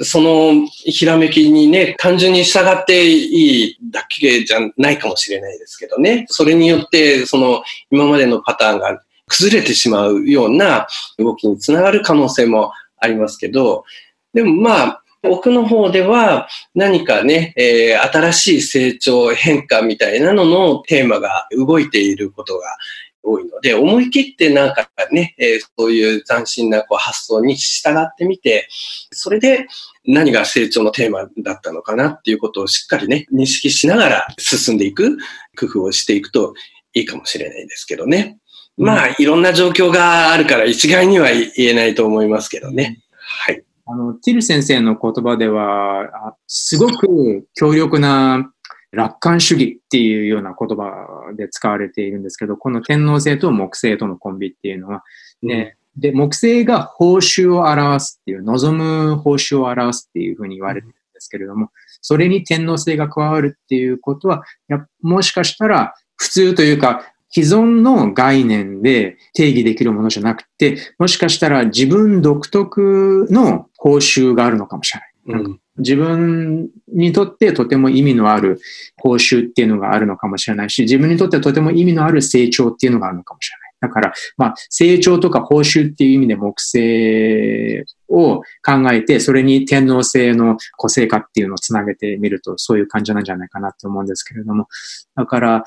[0.03, 6.27] そのひらめきにね、単純に従っていいだけじゃないかもしれないですけどね。
[6.29, 10.87] それによって、その今までのパターンが崩れてしまうような
[11.19, 13.85] 動きにつながる可能性もありますけど、
[14.33, 22.77] でもまあ、奥の方では何かね、えー、新しい成長、変化みたいなののテーマが動いていることが
[23.23, 28.69] 多いので、思い切ってなんかね、えー、そういう斬新なこう発想に従ってみて、
[29.13, 29.67] それで
[30.07, 35.17] 何が成長のテーマだったのかなっていうことをしっかりね、認識しながら進んでいく
[35.59, 36.55] 工夫をしていくと
[36.95, 38.39] いいかもしれないですけどね。
[38.77, 43.01] まあ、いろんな状況があるから一概には言えないと思いますけどね。
[43.13, 43.63] はい。
[43.87, 48.53] あの、ティル先生の言葉では、すごく強力な
[48.93, 55.03] 楽観主義っていうような言葉で使われているんですけど、この天皇制と木星とのコンビっていうのは、
[55.43, 61.71] ね、うん、で、木星が報酬を表すっていう、望む報酬を表すっていうふうに言われてるんですけれども、
[62.03, 75.12] それに天皇制が加わるっていうことは、やもしかしたら普通というか、既存の概念で定義できるものじゃなくて、もしかしたら自分独特の報酬があるのかもしれない。
[75.27, 78.61] うん、自分にとってとても意味のある
[79.01, 83.73] 報酬っていうのがあるのかもしれないし、自分にとってとても意味のある成長っていうのがあるのかもしれない。
[83.83, 94.69] だから、まあ、成長とか報酬っていう意味で木星を考えて、それに天皇制の個性化っていうのをつなげてみると、そういう感じなんじゃないかなと思うんですけれども。
[95.17, 95.65] だから、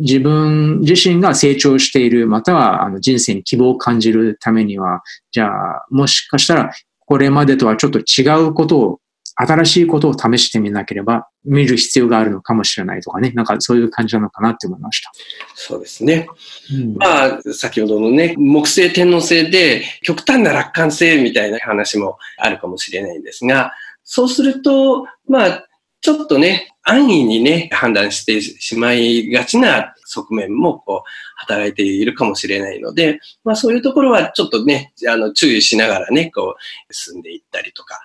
[0.00, 6.70] 自分自身が成長している、またはあの人生に希望を感じるためには、じゃあ、もしかしたら、
[7.06, 9.00] これまでとはちょっと違うことを、
[9.38, 13.32] 新しいことを試してみなければ、見る必要があるのかもしれないとかね。
[13.32, 15.12] なんかそういう感じなのかなって思いました。
[15.54, 16.26] そうですね。
[16.72, 23.72] うん、まあ、先ほどのね、木星天皇星で極端な楽観性みたいな話もあるかもしれないんですが、
[24.04, 25.66] そうすると、まあ、
[26.00, 36.54] ちょっとね、安易にね、判断してしまいがちな側面も、こう、働いているかもしれないので、まあそういうところはちょっとね、あの、注意しながらね、こ
[36.88, 38.00] う、進んでいったりとか、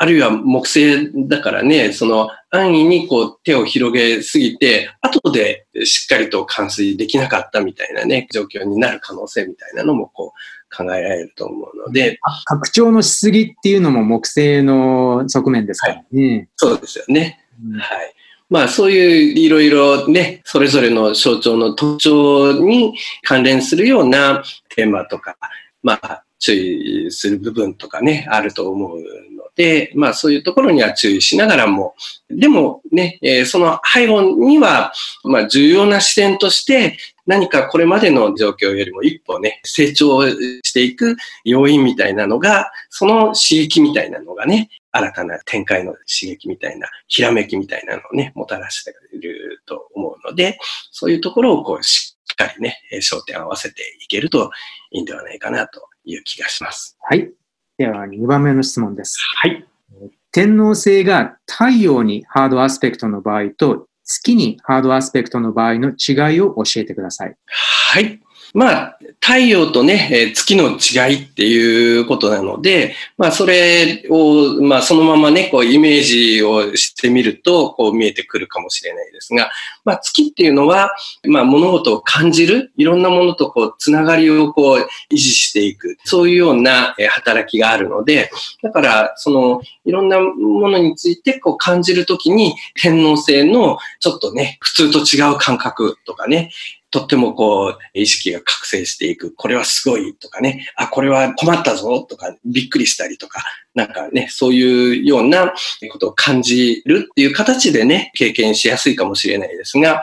[0.00, 10.38] あるいは木星だからね、その安易にこう手を広げすぎて、後でしっかりと完遂できなかったみたいなね、状況になる可能性みたいなのもこう
[10.74, 12.18] 考えられると思うので。
[12.46, 16.36] 拡張のしすぎっていうのも木星の側面ですからね。
[16.36, 17.40] はい、そうですよね。
[17.64, 18.14] うん、はい。
[18.50, 25.36] まあそういういろいろね、それぞれの象徴の特徴に関連するようなテーマとか、
[25.82, 29.02] まあ注意する部分とかね、あると思う
[29.58, 31.96] で、まあそういうところには注意しながらも、
[32.30, 34.92] でもね、えー、その背後には、
[35.24, 36.96] まあ重要な視点として、
[37.26, 50.60] 何かこれまでの状況よりも一歩ね、成長していく要因みたいなのが、その刺激みたいなのがね、新たな展開の刺激みたいな、ひらめきみたいなのをね、もたらしていると思うので、
[50.92, 54.52] そういうところをこう、しっかりね、焦点を合わせていけると
[54.92, 56.96] いいんではないかなという気がします。
[57.00, 57.28] はい。
[57.78, 59.16] では2番目の質問です。
[59.36, 59.64] はい。
[60.32, 67.36] 天皇星が太陽にハードアスペクトの場合と月にハードアスペクトの場合の違いを教えてください。
[67.46, 68.20] はい。
[68.54, 79.50] まあ、太陽とね、月の違いっていうことなので、まあ、それを、まあ、そのままね、こう、イメージをしてみると、こう、見えてくるかもしれないですが、
[79.84, 80.90] まあ、月っていうのは、
[81.26, 88.30] まあ、物事を感じる、いろんなものとこう、つながりをこう、維持していく、そういうような働きがあるので、
[88.62, 96.50] だから、その、いろんなものについてこう感じるときに、天皇制のちょっとね、普通と違う感覚とかね、
[96.90, 99.34] とってもこう、意識が覚醒していく。
[99.34, 100.66] これはすごいとかね。
[100.76, 105.52] あ、これは困ったぞとか、びっくりしたりとか、なんかね、そういうような
[105.90, 110.02] ことを感じるっていう形でね、経験しやすいかもしれないですが、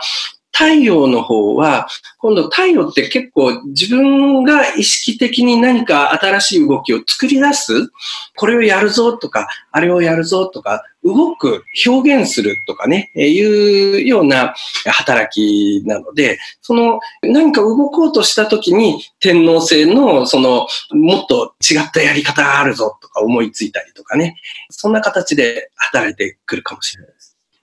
[0.58, 1.88] 太陽の方は、
[2.18, 7.92] 今度太陽って結構自分が意識的に何か新しい動きを作り出す、
[8.38, 24.38] これをやるぞとか、あれをやるぞとか、動く、表現するとかね、いうような働きなので、その何か動こうとした時に天皇制のそのもっと違ったやり方があるぞとか思いついたりとかね、
[24.70, 27.15] そんな形で働いてくるかもしれない。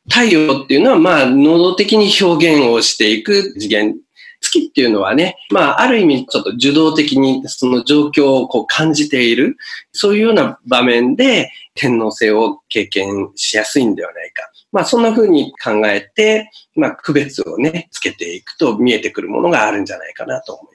[0.08, 3.96] 太陽っていうのは、まあ、能動的に表現をしていく次元。
[4.42, 9.56] 月っていうのはね、まあ、ある意味ちょっと受動的にその状況をこう感じている、
[9.92, 14.42] そういうような場面で天皇制を経験しやすいんではないか。
[14.72, 20.71] まあ、そんな風に考えて、まあ、区別をね、つけていくと見えてくるものがあるんじゃないかなと思います。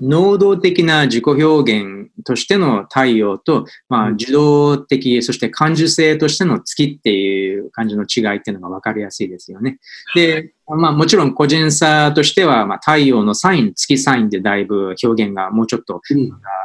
[0.00, 9.78] 能動的な自己表現としての太陽と、まあ、受動的、そして感受性としての月っていう感じの違いっていうのが分かりやすいですよね。
[10.14, 16.00] で、まあもちろん個人差としては、まあ太陽のサイン、月サインでだいぶ表現がもうちょっと、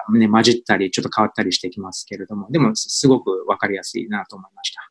[0.10, 4.82] うん、ね、混じったり、ちょっと変わったりしてきますけれども、でもすごく分かりやすいなと思いました。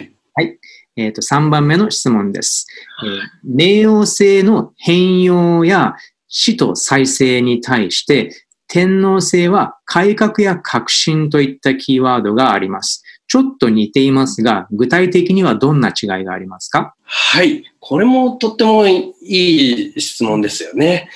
[0.00, 0.12] い。
[0.34, 0.58] はい。
[0.96, 2.66] えっ、と、3番目の質問です。
[3.04, 5.94] えー冥王星の変容や
[6.32, 8.34] 死と再生に対して、
[8.66, 13.04] 天皇星は改革や革新といったキーワードがあります。
[13.28, 17.64] ちょっと似ていますが、具体的にはどんな違いがありますか、はい。
[17.80, 21.10] これもとってもいい質問ですよね。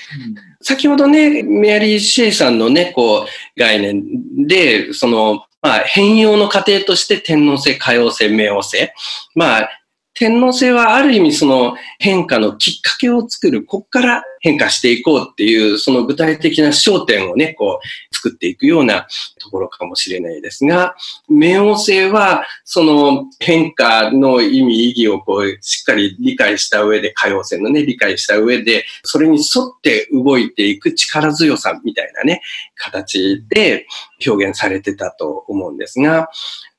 [0.60, 8.90] 先ほどね、メアリー・シェイさんのね、こう、概念で、その、まあ、変容の過程として天皇星、海王星、冥王星。
[9.34, 9.70] まあ、
[10.18, 19.06] 天皇星はある意味その変化のきっかけを作る、ここから変化していこうっていう、その具体的な焦点をね、こう、作っていくような
[19.38, 20.94] ところかもしれないですが、
[21.30, 32.40] 冥王星は、その変化の意味、意義をこう、しっかり理解した上で、海王星のね、理解した上で、それに沿って動いていく力強さみたいなね、
[32.76, 33.86] 形で
[34.26, 36.30] 表現されてたと思うんですが、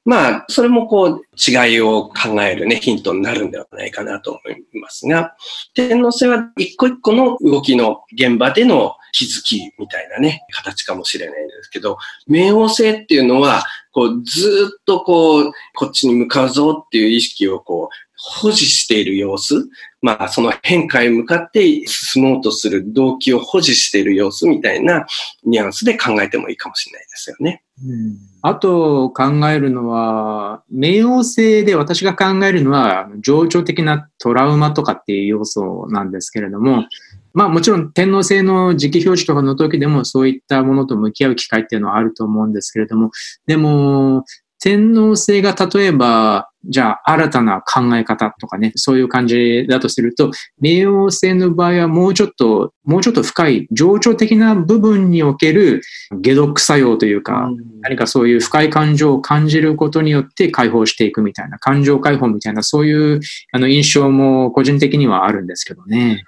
[0.07, 5.35] まあ、それもこう、違いを考えるね、ヒントになるんではないかなと思いますが、
[5.73, 11.97] 天皇星は一個一個の動きの現場での気づきみたいなね、形かもしれないんですけど、
[12.29, 19.67] 冥王星っていうのは、こう、ずっとこう、こっちに向かうぞっていう意識をこう、保持している様子。
[20.01, 25.05] まあ、その変化へ向かって進もうとする動機を保持している様子みたいな
[25.43, 27.63] ニュアンスで考えてもいいかもしれないですよね。
[27.83, 36.85] うんあと考えるのは、冥王星で私が考えるのは、情緒的なトラウマとかっていう要素なんですけれども、
[37.33, 43.11] まあもちろん天皇制の時期表示とかの時でもそういったものと向き合う機会っていうのはあると思うんですけれども、
[43.47, 44.23] でも、
[44.59, 55.81] 天皇制が例えば、じゃあ新たな考え方とかね、そういう感じだとすると、冥王星の場合はもうちょっと、もうちょっと深い情緒的な部分における
[56.23, 57.49] 解毒作用というか、
[57.81, 63.19] 何かそういう深い感情を感じることによって解放していくみたいな、感情解放みたいな、そういう
[63.51, 66.23] あの印象も個人的にはあるんですけどね。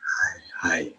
[0.53, 0.93] はい。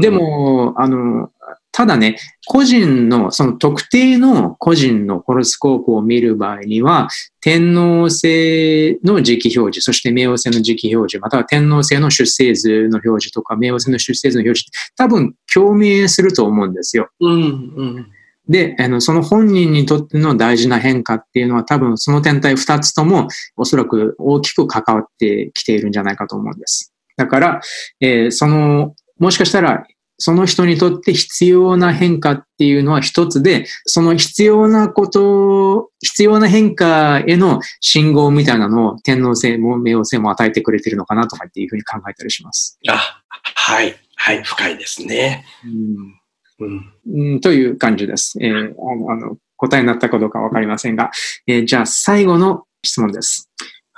[0.00, 1.30] でも、あの、
[1.72, 7.08] ただね、個人の、その特定の個人のホロスコープを見る場合には、
[7.40, 17.08] 天皇星の時期表示、そして冥王星の時期表示、または天皇星の出生図の表示とか、冥王星の出生図の表示、多分共鳴すると思うんですよ。
[17.20, 18.06] うん、うん。
[18.48, 26.92] で、あの、その本人にとっての大事な変化っていうのは多分その天体二つともおそらく大きく関わってきているんじゃないかと思うんです。
[27.16, 27.60] だから、
[28.00, 29.86] えーその、もしかしたら
[30.22, 42.78] その人にとって必要な変化っていうのは一つで、その必要なこと、必要な変化への信号みたいなのを天皇星も冥王星も与えてくれてるのかなとかっていうふうに考えたりします。
[42.88, 43.22] あ、
[43.56, 43.96] はい。
[44.14, 44.42] はい。
[44.44, 45.44] 深いですね。
[45.64, 46.22] うん
[46.60, 47.32] うん。
[47.32, 48.38] うん、という感じです。
[48.40, 51.10] えーあのあの答えになったかどうかわかりませんが、
[51.46, 53.48] えーじゃあ最後の質問です。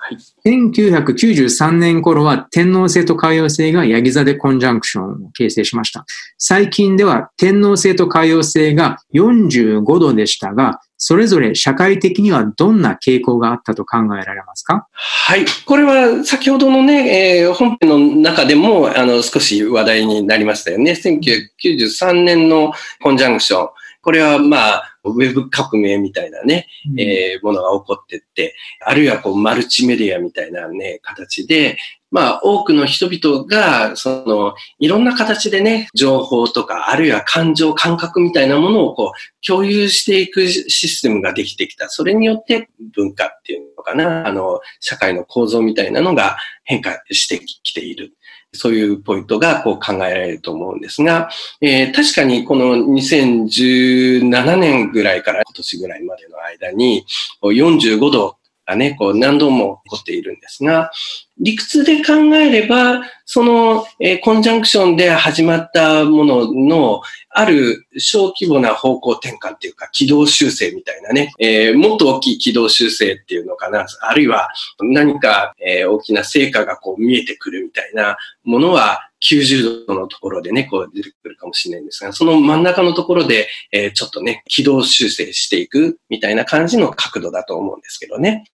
[0.07, 0.19] はい。
[0.47, 6.05] 1993年頃は天王星と海王星がヤギ座でコンジャンクションを形成しました。
[6.37, 14.87] 最近では天王星と海王星が45度でしたが、それぞれ社会的にはどんな傾向があったと考えられますか？
[14.93, 15.47] はい。
[15.65, 20.93] これは先ほどのね、えー本編の中でも、あの、少し話題になりましたよね。
[20.93, 23.69] 1993年のコンジャンクション。
[24.03, 26.67] これはまあ、ウェブ革命みたいなね、
[26.99, 31.77] えーものが起こってって、あるいはこう、マルチメディアみたいなね、形で、
[32.11, 41.89] まあ、多くの人々が、その、いろんな形でね、情報とか、あるいは感情、感覚みたいなものをこう、共有していくシステムができてきた。
[41.89, 48.15] それによって文化っていうのかな、あの、社会の構造みたいなのが変化してきている。
[48.55, 51.29] そういうポイントがこう考えられると思うんですが、
[51.61, 57.07] えー確かにこの2017年ぐらいから今年ぐらいまでの間に、
[57.43, 58.37] 45度
[58.67, 60.91] がね、こう何度も起こっているんですが、
[61.39, 74.49] 理屈で考えれば、その、えーコンジャンクションで始まったものの、ある小規模な方向転換っていうか、軌道修正みたいなね、えーもっと大きい軌道修正っていうのかな、あるいは
[74.81, 88.45] 何か、えー大きな成果がこう見えてくるみたいなものは、90度のところでね、こう出てくるかもしれないんですが、その真ん中のところで、えーちょっとね、軌道修正していくみたいな感じの角度だと思うんですけどね。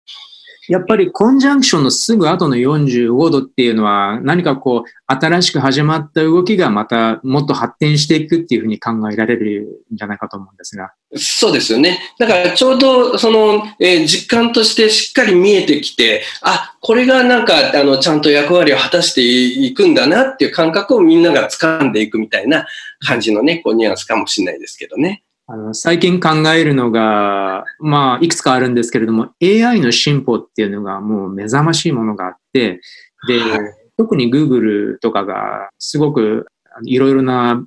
[0.70, 10.92] やっぱりコンジャンクションのすぐ後の45度っていうのは何かこう新しく始まった動きがまたもっと発展していくっていうふうに考えられるんじゃないかと思うんですが。
[11.16, 11.98] そうですよね。
[12.20, 22.64] だからちょうどその、えー、実感としてしっかり見えてきて、あ、これがなんかあのちゃんと役割を果たしていくんだなっていう感覚をみんなが掴んでいくみたいな
[23.04, 25.24] 感じのね、こうニュアンスかもしれないですけどね。
[25.52, 32.80] あの最近考えるのが、まあ、いくつかあるんですけれども、AI の進歩っていうのがもう目覚ましいものがあって、
[33.26, 33.60] で、はい、
[33.96, 36.46] 特に Google とかがすごく
[36.84, 37.64] いろいろな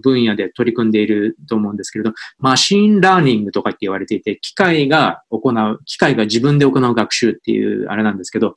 [0.00, 8.54] 分野で取り組んでいると思うんですけれど、 machine learning とかって言われていて、機械が行う、機械が自分で行う学習っていうあれなんですけど、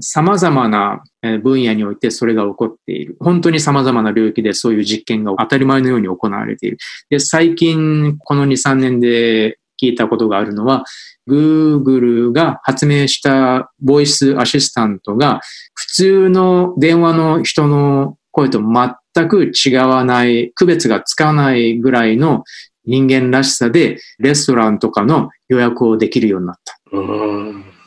[0.00, 1.02] 様々な
[1.42, 3.16] 分野においてそれが起こっている。
[3.20, 6.78] 本当に様々な領域でそういう実験が当たり前のように行われている。
[7.08, 10.84] で、最近この2、3年で聞いたことがあるのは、
[11.28, 15.40] Google が発明したボイスアシスタントが
[15.74, 22.44] 普通の電話の人の声と全く違わない、区別がつかないぐらいの
[22.84, 26.78] 人間らしさでレストランとかの予約をできるようになった。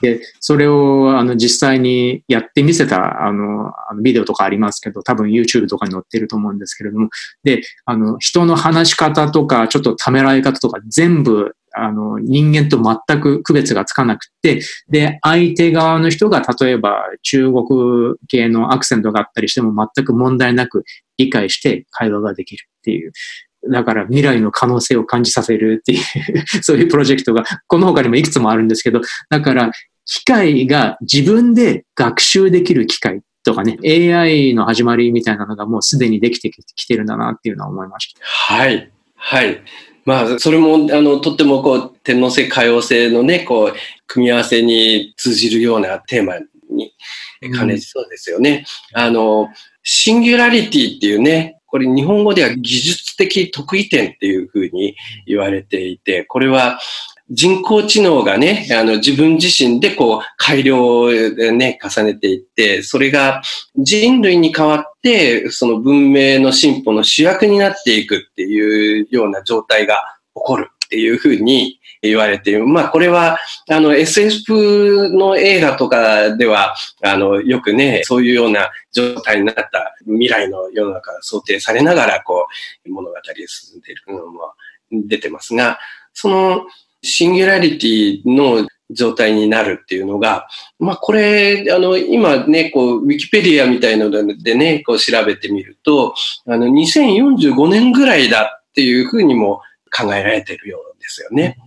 [0.03, 7.07] で、それをあの実際にやってみせたあのビデオとかありますけど、多分 YouTube とかに載ってると思うんですけれども、
[7.45, 20.83] で、あの人の話し方とか、ちょっとためらい方とか全部あの、人間と全く区別がつかなくて、で、相手側の人が例えば中国系のアクセントがあったりしても全く問題なく
[21.17, 23.13] 理解して会話ができるっていう。
[23.71, 26.03] だから未来の可能性を感じさせるっていう
[26.61, 29.71] そういうプロジェクトが、この他にもいくつもあるんですけど、だから
[30.05, 38.19] 機械が自分で学習できる機械とかね、AI の始まりみたいなのがもうすでにできてきてるんだなっていうのは思いました。
[38.23, 38.91] はい。
[39.15, 39.61] はい。
[40.05, 43.73] まあ、それも、あの、とっても、こう、天皇制、可用性のね、こう、
[44.05, 46.35] 組み合わせに通じるようなテーマ
[46.69, 46.93] に
[47.41, 48.65] 兼ねそうですよね。
[48.95, 49.47] うん、あの、
[49.81, 54.95] シンギュラリティっていうね、これ日本語では技術的得意点っていうふうに
[55.25, 56.79] 言われていて、これは
[57.29, 63.41] 人工知能がね、あの自分自身でこう改良をね、重ねていって、それが
[63.77, 69.95] 人類に代わって、その文明の進歩の主役になっていくっていうような状態が
[70.35, 72.67] 起こるっていうふうに言われている。
[72.67, 82.47] まあこれは、あの SF の映画とかでは、あの、よくね、そういうような状態になった未来の世の中が想定されながら、こ
[82.85, 84.53] う、物語で進んでいるのも
[84.91, 85.79] 出てますが、
[86.13, 86.65] その、
[87.03, 90.47] シンギュラリティの状態になるっていうのが、
[90.79, 99.61] まあこれ、あの、今ね、こう、ウィキペディアみたいのでね、こう調べてみると、あの、2045年ぐらいだっていうふうにも
[99.95, 101.57] 考えられてるようですよね。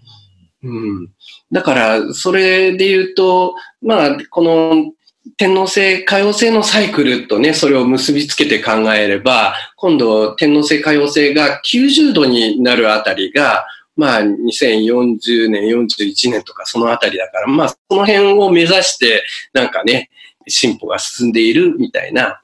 [0.63, 1.09] うん。
[1.53, 4.93] だから、それで言うと、まあ、この
[5.37, 13.67] 天皇制、可用性のサイクルとね、それを結びつけて考えれば、今度天皇制、可用性が90度になるあたりが、
[13.97, 20.11] まあ、2040年、41年とかそのあたりだから、まあ、その辺を目指して、なんかね、
[20.47, 22.41] 進歩が進んでいるみたいな、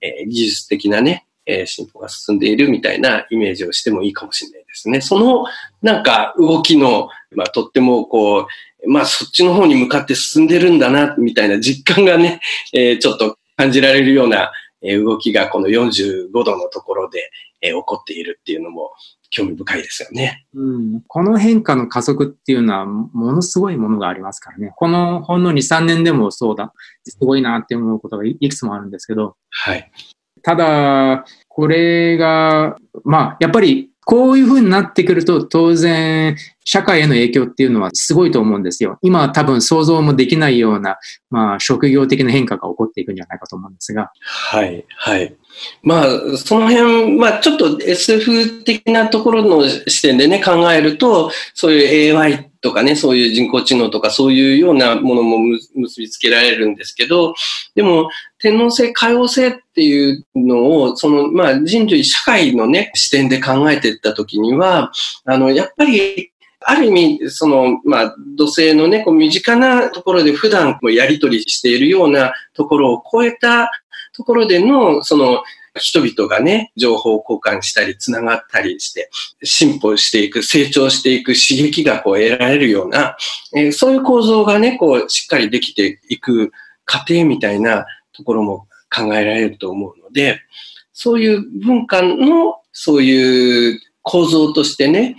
[0.00, 5.00] えー、技術的なね、えー、進歩が進んでいるみたいなイメージをしてもいいかもしれないですね。
[5.00, 5.44] その、
[5.82, 8.46] なんか動きの、まあ、とってもこ
[8.82, 12.40] う、まあ、そっちの方に向かって進んでるんだな、みたいな実感がね、
[12.72, 14.52] えー、ちょっと感じられるような、
[14.86, 17.30] え動きがこの45度のところで、
[17.62, 18.92] え、起こっているっていうのも、
[19.34, 20.46] 興味深いですよね。
[20.54, 21.02] うん。
[21.08, 24.72] この変化の加速っていうのは、ものすごいものがありますからね。
[24.76, 26.72] このほんの2、3年でもそうだ。
[27.02, 29.36] すごいなって思うことがいくつもあるんですけど。
[29.50, 29.90] はい。
[30.42, 38.98] ただ、これが、まあ、やっぱりこういう風になってくると、当然、社会への影響っていうのはすごいと思うんですよ。
[39.02, 40.98] 今は多分想像もできないような、
[41.30, 44.10] まあ、職業的な変化が起こっていくんじゃないかと思うんですが。
[44.22, 45.36] はい、はい。
[45.82, 57.34] まあ、その辺、まあ、ちょっと SF 的なところの視点でね、考えると、そういう AI とかね、そういう人工知能とかそういうようなものも結びつけられるんですけど、
[57.74, 58.08] でも、
[58.38, 64.92] 天皇制、可用性っていうのを、その、まあ、人類社会のね、視点で考えていったときには、
[65.24, 66.32] あの、やっぱり、
[66.66, 73.70] ある意味、その、まあ、土星のね、こう身近なところで普段こうやり取りしているようなところを超えた
[74.12, 75.42] ところでの、その、
[75.76, 79.10] 人々がね、情報交換したり、繋がったりして、
[79.42, 83.16] 進歩していく、成長していく刺激がこう得られるような、
[83.56, 86.52] えー、そういう構造がね、こう、しっかりできていく
[86.84, 90.40] 過程みたいなところも考えられると思うので、
[90.92, 95.16] そういう文化の、そういう構造としてね、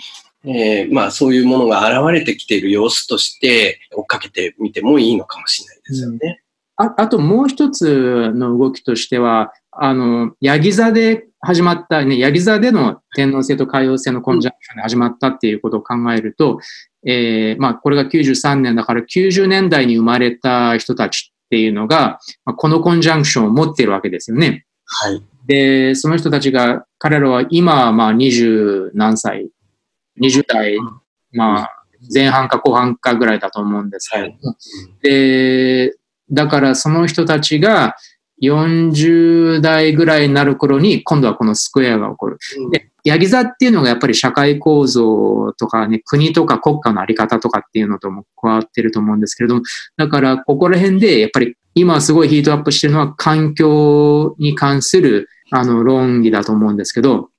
[0.48, 6.42] えー、まあそういうものが現れてきている様子として追っかけてみてもいいのかもしれないですよね。
[6.78, 16.60] ああともう一つの動きとしては、あの、ヤギ座で始まった、ね、ヤギ座での天皇制と海王星のコンジャンクションで始まったっていうことを考えると、
[17.06, 24.66] えー、まあ、これが93年だから90年代に生まれた人たちっていうのが、まあ、このコンジャンクションを持っているわけですよね。
[24.86, 25.24] はい。
[25.46, 29.50] で、その人たちが、彼らは今、まあ、20何歳、
[30.22, 30.78] 20代、
[31.32, 31.70] まあ、
[32.14, 34.10] 前半か後半かぐらいだと思うんです。
[34.10, 34.38] けど、はい、
[35.02, 35.96] で、
[36.32, 37.96] だからその人たちが
[38.42, 42.38] 40代ぐらいになる頃に今度はこのスクエアが起こる。
[42.72, 49.62] で、ヤギ座っていうのがやっぱり社会構造とかね、国とか国家のあり方とかっていうのとも加わってると思うんですけれども、
[49.96, 57.30] だからここら辺でやっぱり今すごいヒートアップしてるのは環境に関するあの論議だと思うんですけど、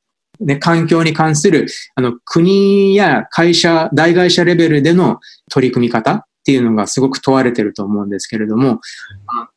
[0.41, 5.21] ね、環境に関するあの国や会社、大会社レベルでの
[5.51, 8.81] 取り組み方っていうのがすごく問われてると思うんですけれども、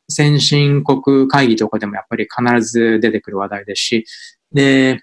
[0.08, 4.06] 先進国会議とかでもやっぱり必ず出てくる話題ですし、
[4.52, 5.00] で、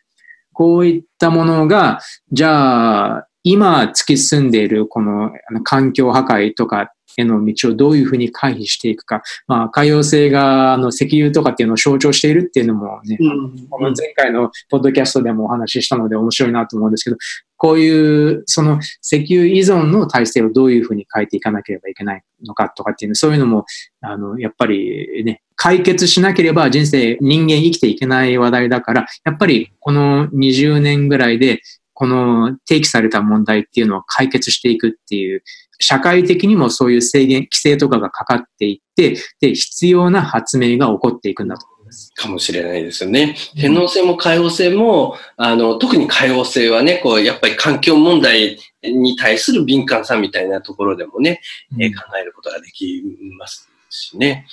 [0.53, 1.99] こういったものが、
[2.31, 5.31] じゃあ、今突き進んでいるこの
[5.63, 9.21] 環境破壊とかへの道をどういうふうに回避していくか。
[9.47, 17.17] まあ、海洋性が、あの、石油とかっていうのを象徴しているっていうのもね、うん、前回のポッドキャストでもお話ししたので面白いなと思うんですけど、
[17.55, 23.65] こういう、その石油依存の体制をどういうふうに変えていかなければいけないのかとかっていう、そういうのも、
[24.01, 31.61] あの、やっぱりね、解決しなければ人生、人間生きていけない話題だから、やっぱりこの20年ぐらいで、
[31.97, 35.41] この提起された問題っていうのを解決していくっていう、
[35.79, 42.11] 社会的にもそういう制限、規制とかがかかっていって、で、必要な発明が起こっていくんだと思います。
[42.15, 43.35] かもしれないですよね。
[43.55, 51.41] 天皇制も海王制も、あの、特に海王制はね、こう、やっぱり環境問題に対する敏感さみたいなところでもね、
[51.75, 53.03] うん、え考えることができ
[53.39, 54.45] ますしね。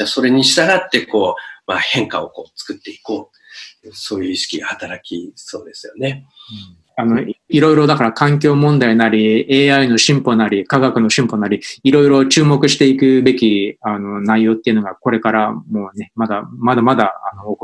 [0.00, 3.38] うん、それに従って、こう、まあ、変化をこう作っていこう。
[3.92, 6.26] そういう意識が働きそうですよね。
[6.72, 17.56] うんあの、いろいろだから環境問題なり、AI の進歩なり、科学の進歩なり、いろいろ注目していくべき、あの、内容っていうのが、これからもうね、まだ、まだまだ、あの、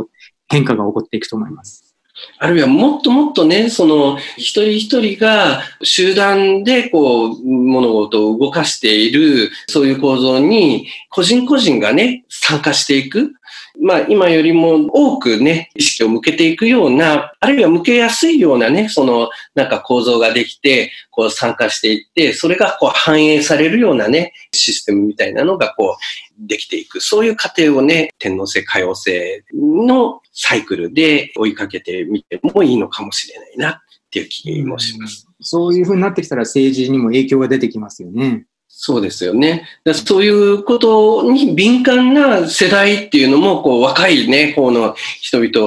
[0.47, 1.97] 変化が起こっていくと思います。
[2.39, 13.32] あるいはもっともっとね、その一人一人が集団でこう物事を動かしている、そういう構造に個人個人がね、参加していく。
[13.81, 27.01] まあ今よりも多くね、意識を向けていくような、あるいは向けやすいようなね、そのなんか構造ができて、こう参加していって、それがこう反映されるようなね、システムみたいなのがこうできていく。
[27.01, 33.81] そういう過程をね、天皇制、可用性のサイクルで追いかけてみてもいいのかもしれないなっ
[34.11, 35.29] ていう気もします。
[35.41, 38.47] そういうふうになってきたら政治にも影響が出てきますよね。
[38.77, 39.66] そうですよね。
[39.95, 45.66] そういうことに敏感な世代っていうのも、こう、若いね、方の人々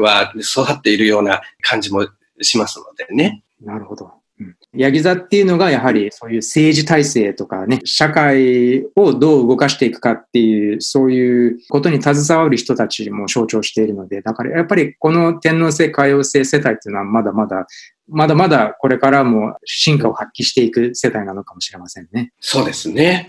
[0.00, 2.08] は育っているような感じも
[2.40, 3.44] しますのでね。
[3.60, 4.17] なるほど。
[4.74, 17.66] ヤギ座っていうのがやはりそういう政治体制とかね、社会をどう動かしていくかっていう、そういうことに携わる人たちも象徴しているので、だからやっぱりこの天皇制、海王制世帯っていうのはまだまだ、
[18.08, 22.32] まだまだこれからも進化を発揮していく世帯なのかもしれませんね。
[22.40, 23.28] そうですね。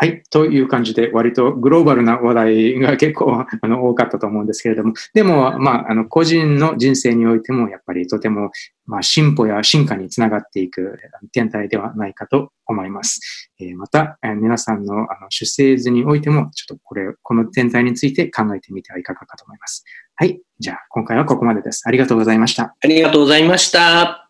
[0.00, 0.22] はい。
[0.30, 8.52] という感じで、割とグローバルな話題が結構 あの多かったと思うんですけれども、でも、まあ、あの、個人の人生においても、やっぱりとても、
[8.86, 11.00] まあ、進歩や進化につながっていく
[11.32, 13.50] 天体ではないかと思います。
[13.58, 19.84] えー、また、えー、皆さんのあの出生図においても、ちょっとこれ、この天体について考えてみてはいかがかと思います。
[20.14, 20.40] はい。
[20.60, 21.82] じゃあ、今回はここまでです。
[21.86, 22.76] ありがとうございました。
[22.80, 24.26] ありがとうございました。